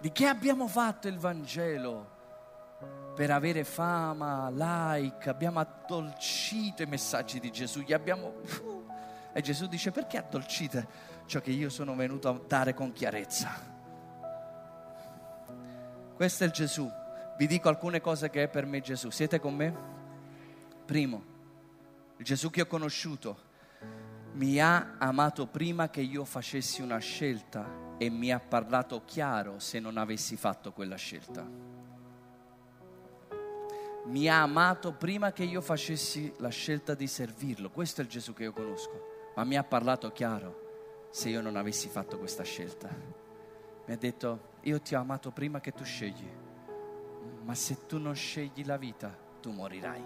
[0.00, 2.12] Di che abbiamo fatto il Vangelo?
[3.14, 8.34] Per avere fama, like, abbiamo addolcito i messaggi di Gesù, gli abbiamo...
[9.32, 11.12] E Gesù dice perché addolcite?
[11.26, 13.72] Ciò che io sono venuto a dare con chiarezza.
[16.14, 16.90] Questo è il Gesù.
[17.36, 19.10] Vi dico alcune cose che è per me Gesù.
[19.10, 19.92] Siete con me?
[20.84, 21.24] Primo,
[22.18, 23.52] il Gesù che ho conosciuto
[24.34, 29.78] mi ha amato prima che io facessi una scelta e mi ha parlato chiaro se
[29.78, 31.46] non avessi fatto quella scelta.
[34.06, 37.70] Mi ha amato prima che io facessi la scelta di servirlo.
[37.70, 40.63] Questo è il Gesù che io conosco, ma mi ha parlato chiaro
[41.14, 42.88] se io non avessi fatto questa scelta.
[43.86, 46.28] Mi ha detto, io ti ho amato prima che tu scegli,
[47.44, 50.02] ma se tu non scegli la vita, tu morirai.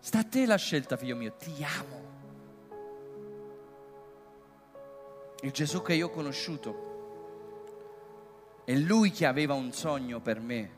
[0.00, 2.00] Sta a te la scelta, figlio mio, ti amo.
[5.42, 6.90] Il Gesù che io ho conosciuto
[8.64, 10.70] è lui che aveva un sogno per me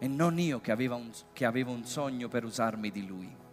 [0.00, 3.44] e non io che, un, che avevo un sogno per usarmi di lui.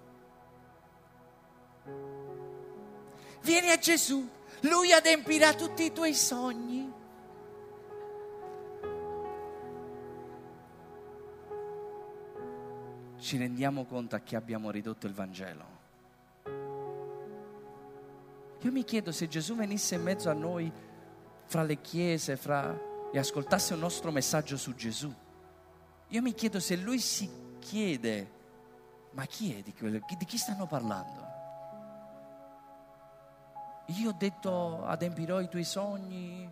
[3.43, 4.25] Vieni a Gesù,
[4.61, 6.91] lui adempirà tutti i tuoi sogni.
[13.19, 15.65] Ci rendiamo conto a chi abbiamo ridotto il Vangelo.
[18.61, 20.71] Io mi chiedo se Gesù venisse in mezzo a noi,
[21.45, 22.73] fra le chiese, fra,
[23.11, 25.13] e ascoltasse un nostro messaggio su Gesù.
[26.07, 27.29] Io mi chiedo se lui si
[27.59, 28.31] chiede,
[29.11, 31.22] ma chi è di, quello, di chi stanno parlando?
[33.87, 36.49] Io ho detto adempirò i tuoi sogni.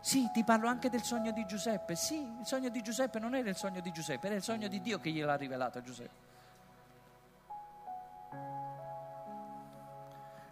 [0.00, 1.96] Sì, ti parlo anche del sogno di Giuseppe.
[1.96, 4.80] Sì, il sogno di Giuseppe non era il sogno di Giuseppe, era il sogno di
[4.80, 6.24] Dio che gliel'ha rivelato a Giuseppe.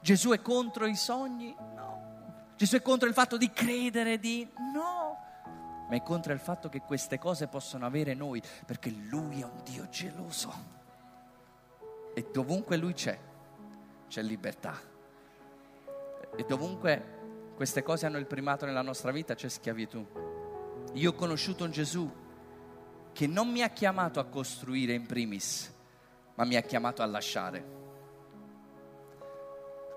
[0.01, 1.55] Gesù è contro i sogni?
[1.75, 2.03] No.
[2.57, 4.47] Gesù è contro il fatto di credere, di...
[4.73, 5.19] No.
[5.89, 9.63] Ma è contro il fatto che queste cose possono avere noi, perché Lui è un
[9.63, 10.53] Dio geloso.
[12.15, 13.19] E dovunque Lui c'è,
[14.09, 14.93] c'è libertà.
[16.37, 17.13] E dovunque
[17.55, 20.05] queste cose hanno il primato nella nostra vita c'è schiavitù.
[20.95, 22.11] Io ho conosciuto un Gesù
[23.13, 25.73] che non mi ha chiamato a costruire in primis,
[26.35, 27.73] ma mi ha chiamato a lasciare.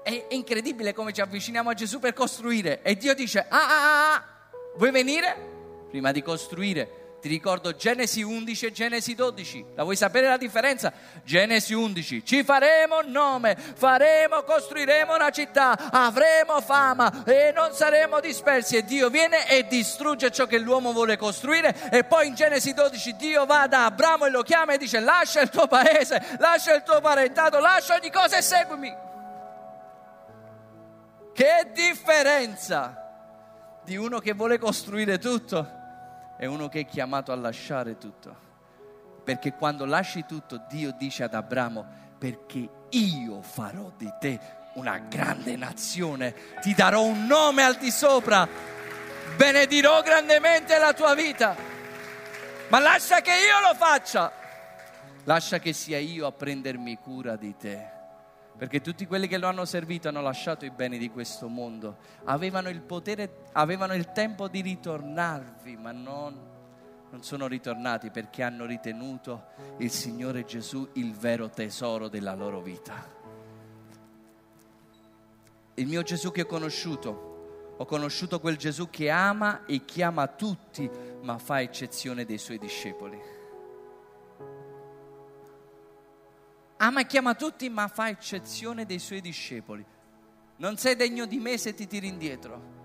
[0.04, 4.14] È incredibile come ci avviciniamo a Gesù per costruire e Dio dice, ah, ah, ah,
[4.14, 4.24] ah
[4.78, 5.56] vuoi venire?
[5.90, 9.65] Prima di costruire ti ricordo Genesi 11 e Genesi 12.
[9.76, 10.93] La vuoi sapere la differenza?
[11.24, 12.24] Genesi 11.
[12.24, 18.78] Ci faremo nome, faremo, costruiremo una città, avremo fama e non saremo dispersi.
[18.78, 21.89] E Dio viene e distrugge ciò che l'uomo vuole costruire.
[21.89, 25.41] E poi in Genesi 12 Dio va da Abramo e lo chiama e dice lascia
[25.41, 28.95] il tuo paese, lascia il tuo parentato, lascia ogni cosa e seguimi.
[31.34, 33.05] Che differenza
[33.84, 35.77] di uno che vuole costruire tutto
[36.38, 38.46] è uno che è chiamato a lasciare tutto.
[39.24, 41.86] Perché quando lasci tutto, Dio dice ad Abramo,
[42.18, 44.40] perché io farò di te
[44.76, 48.48] una grande nazione, ti darò un nome al di sopra,
[49.36, 51.56] benedirò grandemente la tua vita.
[52.70, 54.32] Ma lascia che io lo faccia,
[55.24, 57.96] lascia che sia io a prendermi cura di te
[58.58, 62.70] perché tutti quelli che lo hanno servito hanno lasciato i beni di questo mondo, avevano
[62.70, 66.36] il potere, avevano il tempo di ritornarvi, ma non,
[67.12, 69.45] non sono ritornati perché hanno ritenuto
[69.78, 73.16] il Signore Gesù il vero tesoro della loro vita.
[75.76, 80.89] Il mio Gesù che ho conosciuto, ho conosciuto quel Gesù che ama e chiama tutti,
[81.22, 83.37] ma fa eccezione dei suoi discepoli.
[86.78, 89.84] Ama e chiama tutti, ma fa eccezione dei suoi discepoli.
[90.58, 92.76] Non sei degno di me se ti tiri indietro.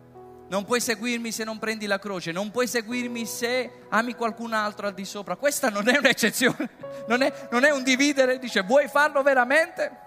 [0.48, 4.86] Non puoi seguirmi se non prendi la croce, non puoi seguirmi se ami qualcun altro
[4.86, 5.36] al di sopra.
[5.36, 6.68] Questa non è un'eccezione,
[7.08, 8.38] non è, non è un dividere.
[8.38, 9.98] Dice, vuoi farlo veramente?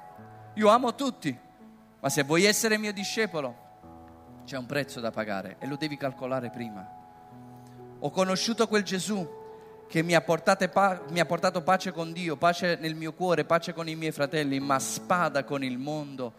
[0.56, 1.36] Io amo tutti,
[2.00, 3.64] ma se vuoi essere mio discepolo,
[4.46, 6.88] C'è un prezzo da pagare e lo devi calcolare prima.
[8.00, 9.28] Ho conosciuto quel Gesù
[9.88, 13.74] che mi ha, pa- mi ha, portato pace con Dio, pace nel mio cuore, pace
[13.74, 16.34] con i miei fratelli, ma spada con il mondo.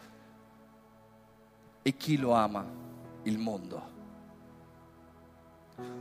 [1.83, 2.65] E chi lo ama?
[3.23, 3.95] Il mondo.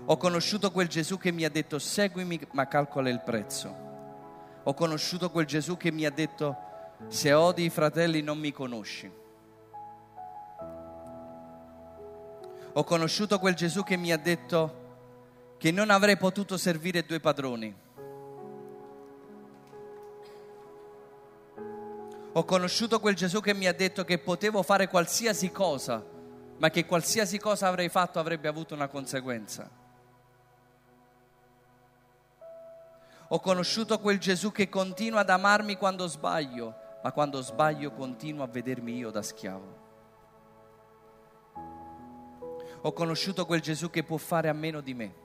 [0.05, 3.83] Ho conosciuto quel Gesù che mi ha detto seguimi ma calcola il prezzo.
[4.63, 6.57] Ho conosciuto quel Gesù che mi ha detto
[7.07, 9.11] se odi i fratelli non mi conosci.
[12.73, 14.83] Ho conosciuto quel Gesù che mi ha detto
[15.57, 17.83] che non avrei potuto servire due padroni.
[22.33, 26.03] Ho conosciuto quel Gesù che mi ha detto che potevo fare qualsiasi cosa,
[26.57, 29.69] ma che qualsiasi cosa avrei fatto avrebbe avuto una conseguenza.
[33.29, 38.47] Ho conosciuto quel Gesù che continua ad amarmi quando sbaglio, ma quando sbaglio continua a
[38.47, 39.83] vedermi io da schiavo.
[42.81, 45.23] Ho conosciuto quel Gesù che può fare a meno di me.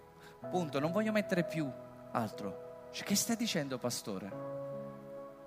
[0.48, 1.70] Punto, non voglio mettere più
[2.12, 2.88] altro.
[2.92, 4.58] Cioè, che stai dicendo, pastore?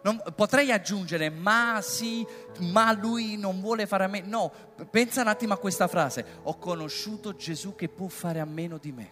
[0.04, 2.28] Non, potrei aggiungere, ma sì,
[2.60, 4.20] ma lui non vuole fare a me.
[4.20, 4.52] No,
[4.90, 6.40] pensa un attimo a questa frase.
[6.44, 9.12] Ho conosciuto Gesù che può fare a meno di me.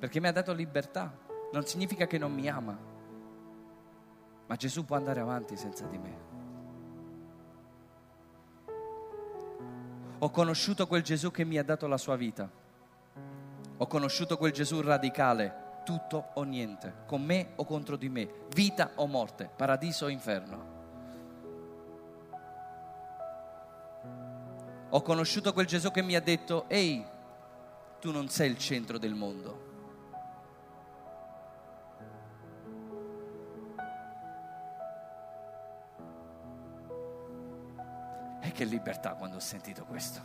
[0.00, 1.16] Perché mi ha dato libertà.
[1.52, 2.76] Non significa che non mi ama.
[4.46, 6.27] Ma Gesù può andare avanti senza di me.
[10.20, 12.50] Ho conosciuto quel Gesù che mi ha dato la sua vita.
[13.76, 18.90] Ho conosciuto quel Gesù radicale, tutto o niente, con me o contro di me, vita
[18.96, 20.76] o morte, paradiso o inferno.
[24.90, 27.06] Ho conosciuto quel Gesù che mi ha detto, ehi,
[28.00, 29.67] tu non sei il centro del mondo.
[38.58, 40.20] Che libertà quando ho sentito questo.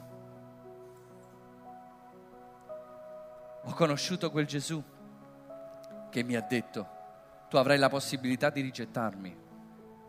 [3.62, 4.84] Ho conosciuto quel Gesù
[6.10, 6.88] che mi ha detto,
[7.48, 9.38] tu avrai la possibilità di rigettarmi,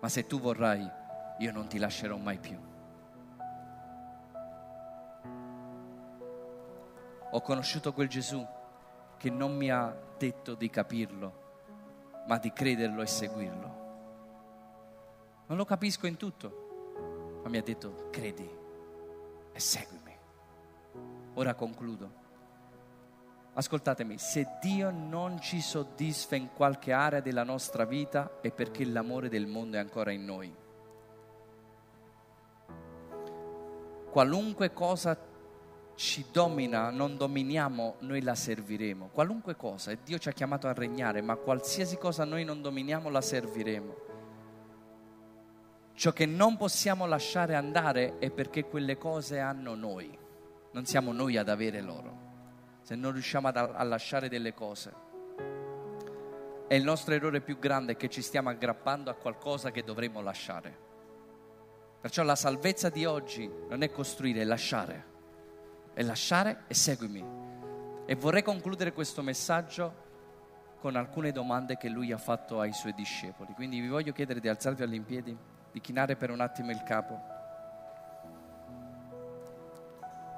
[0.01, 0.91] ma se tu vorrai,
[1.37, 2.59] io non ti lascerò mai più.
[7.31, 8.43] Ho conosciuto quel Gesù
[9.19, 11.43] che non mi ha detto di capirlo,
[12.27, 13.83] ma di crederlo e seguirlo.
[15.47, 16.64] Non lo capisco in tutto,
[17.45, 18.51] ma mi ha detto credi
[19.53, 20.17] e seguimi.
[21.35, 22.23] Ora concludo.
[23.53, 29.29] Ascoltatemi, se Dio non ci soddisfa in qualche area della nostra vita è perché l'amore
[29.29, 30.53] del mondo è ancora in noi.
[34.11, 35.17] Qualunque cosa
[35.97, 39.11] ci domina, non dominiamo, noi la serviremo.
[39.13, 43.11] Qualunque cosa, e Dio ci ha chiamato a regnare, ma qualsiasi cosa noi non dominiamo,
[43.11, 44.04] la serviremo.
[45.97, 50.19] Ciò che non possiamo lasciare andare è perché quelle cose hanno noi,
[50.73, 52.23] non siamo noi ad avere loro.
[52.83, 54.93] Se non riusciamo a, a lasciare delle cose.
[56.67, 60.21] E il nostro errore più grande è che ci stiamo aggrappando a qualcosa che dovremmo
[60.21, 60.83] lasciare.
[62.01, 65.13] Perciò la salvezza di oggi non è costruire, è lasciare.
[65.95, 67.25] È lasciare e seguimi.
[68.05, 70.03] E vorrei concludere questo messaggio
[70.81, 73.53] con alcune domande che lui ha fatto ai suoi discepoli.
[73.55, 77.21] Quindi vi voglio chiedere di alzarvi all'impiedi di chinare per un attimo il capo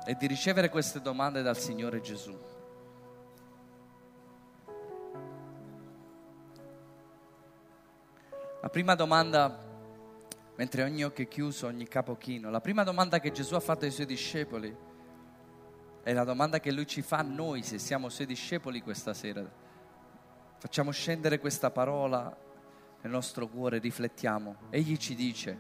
[0.07, 2.35] e di ricevere queste domande dal Signore Gesù.
[8.63, 9.59] La prima domanda,
[10.55, 13.85] mentre ogni occhio è chiuso, ogni capo chino, la prima domanda che Gesù ha fatto
[13.85, 14.75] ai suoi discepoli
[16.03, 19.45] è la domanda che lui ci fa a noi se siamo suoi discepoli questa sera.
[20.57, 22.45] Facciamo scendere questa parola
[23.07, 25.59] nel nostro cuore riflettiamo, egli ci dice,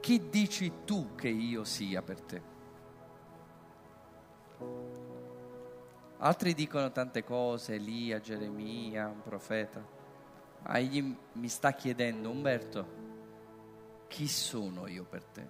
[0.00, 2.42] chi dici tu che io sia per te?
[6.18, 9.80] Altri dicono tante cose, Elia, Geremia, un profeta,
[10.62, 12.88] ma egli mi sta chiedendo, Umberto,
[14.08, 15.46] chi sono io per te?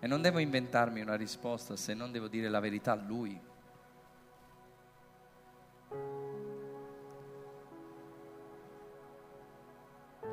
[0.00, 3.47] E non devo inventarmi una risposta se non devo dire la verità a lui.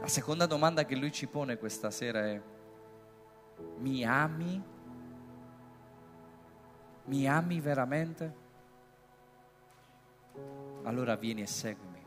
[0.02, 2.42] La seconda domanda che lui ci pone questa sera è,
[3.78, 4.62] mi ami?
[7.06, 8.44] Mi ami veramente?
[10.84, 12.04] Allora vieni e seguimi.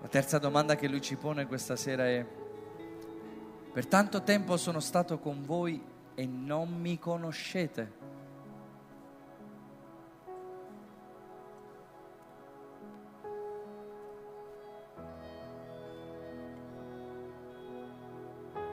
[0.00, 2.24] La terza domanda che lui ci pone questa sera è,
[3.72, 5.82] per tanto tempo sono stato con voi
[6.14, 7.99] e non mi conoscete.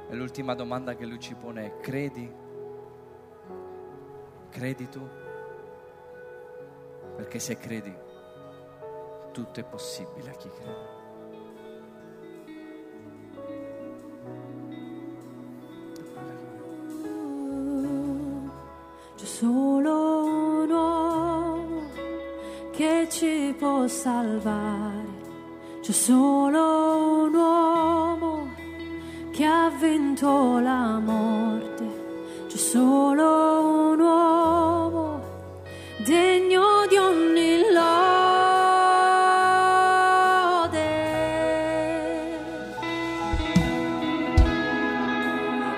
[0.10, 2.34] E l'ultima domanda che lui ci pone è, credi?
[4.50, 5.06] Credi tu?
[7.18, 7.94] Perché se credi,
[9.34, 10.96] tutto è possibile a chi crede.
[19.16, 21.66] C'è solo uno
[22.72, 25.06] che ci può salvare,
[25.82, 26.77] c'è solo
[30.18, 31.86] vinto la morte,
[32.48, 35.22] c'è solo un uomo
[35.98, 37.86] degno di ogni lode.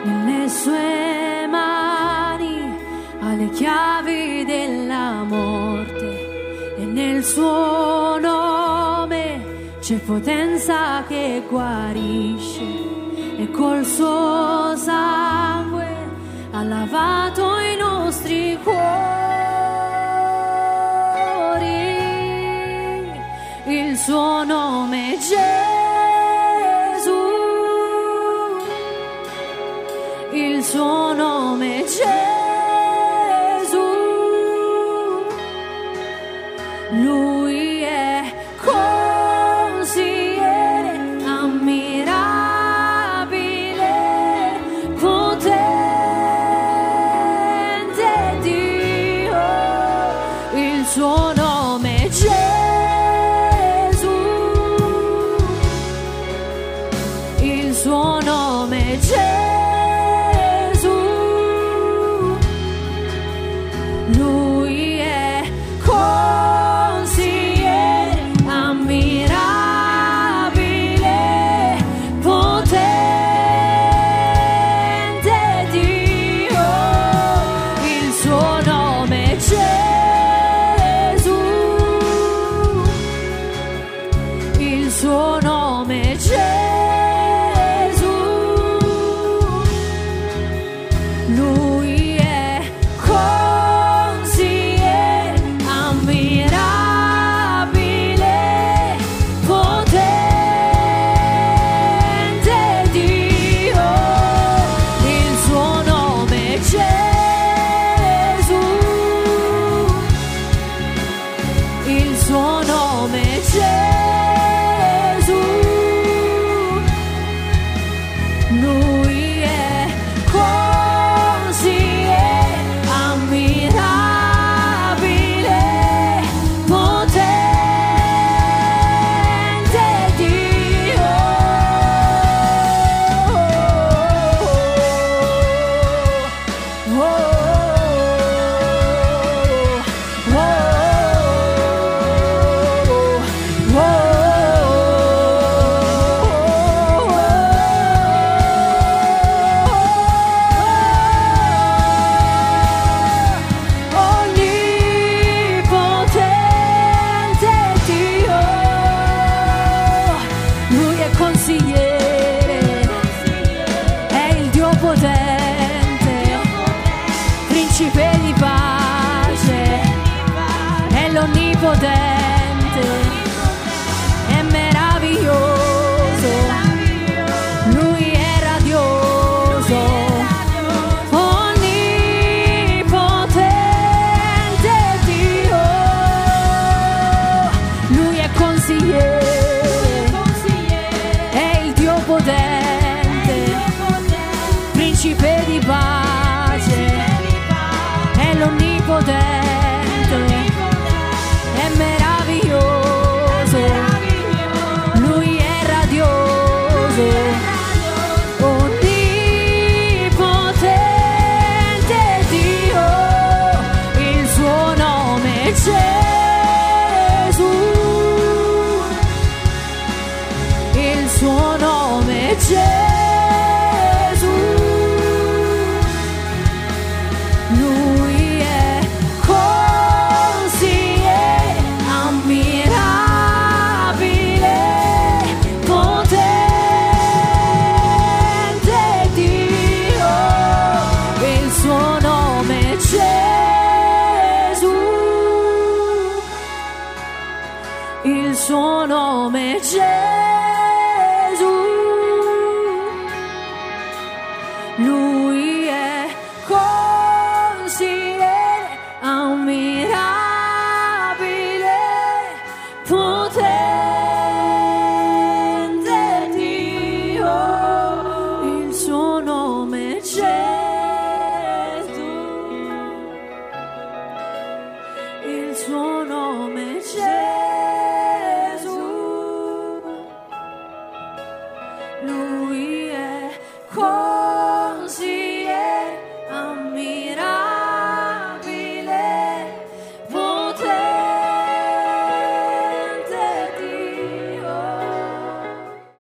[0.04, 2.78] Nelle sue mani
[3.20, 12.59] ha le chiavi della morte e nel suo nome c'è potenza che guarisce
[13.60, 15.92] col suo sangue
[16.54, 17.49] ha lavato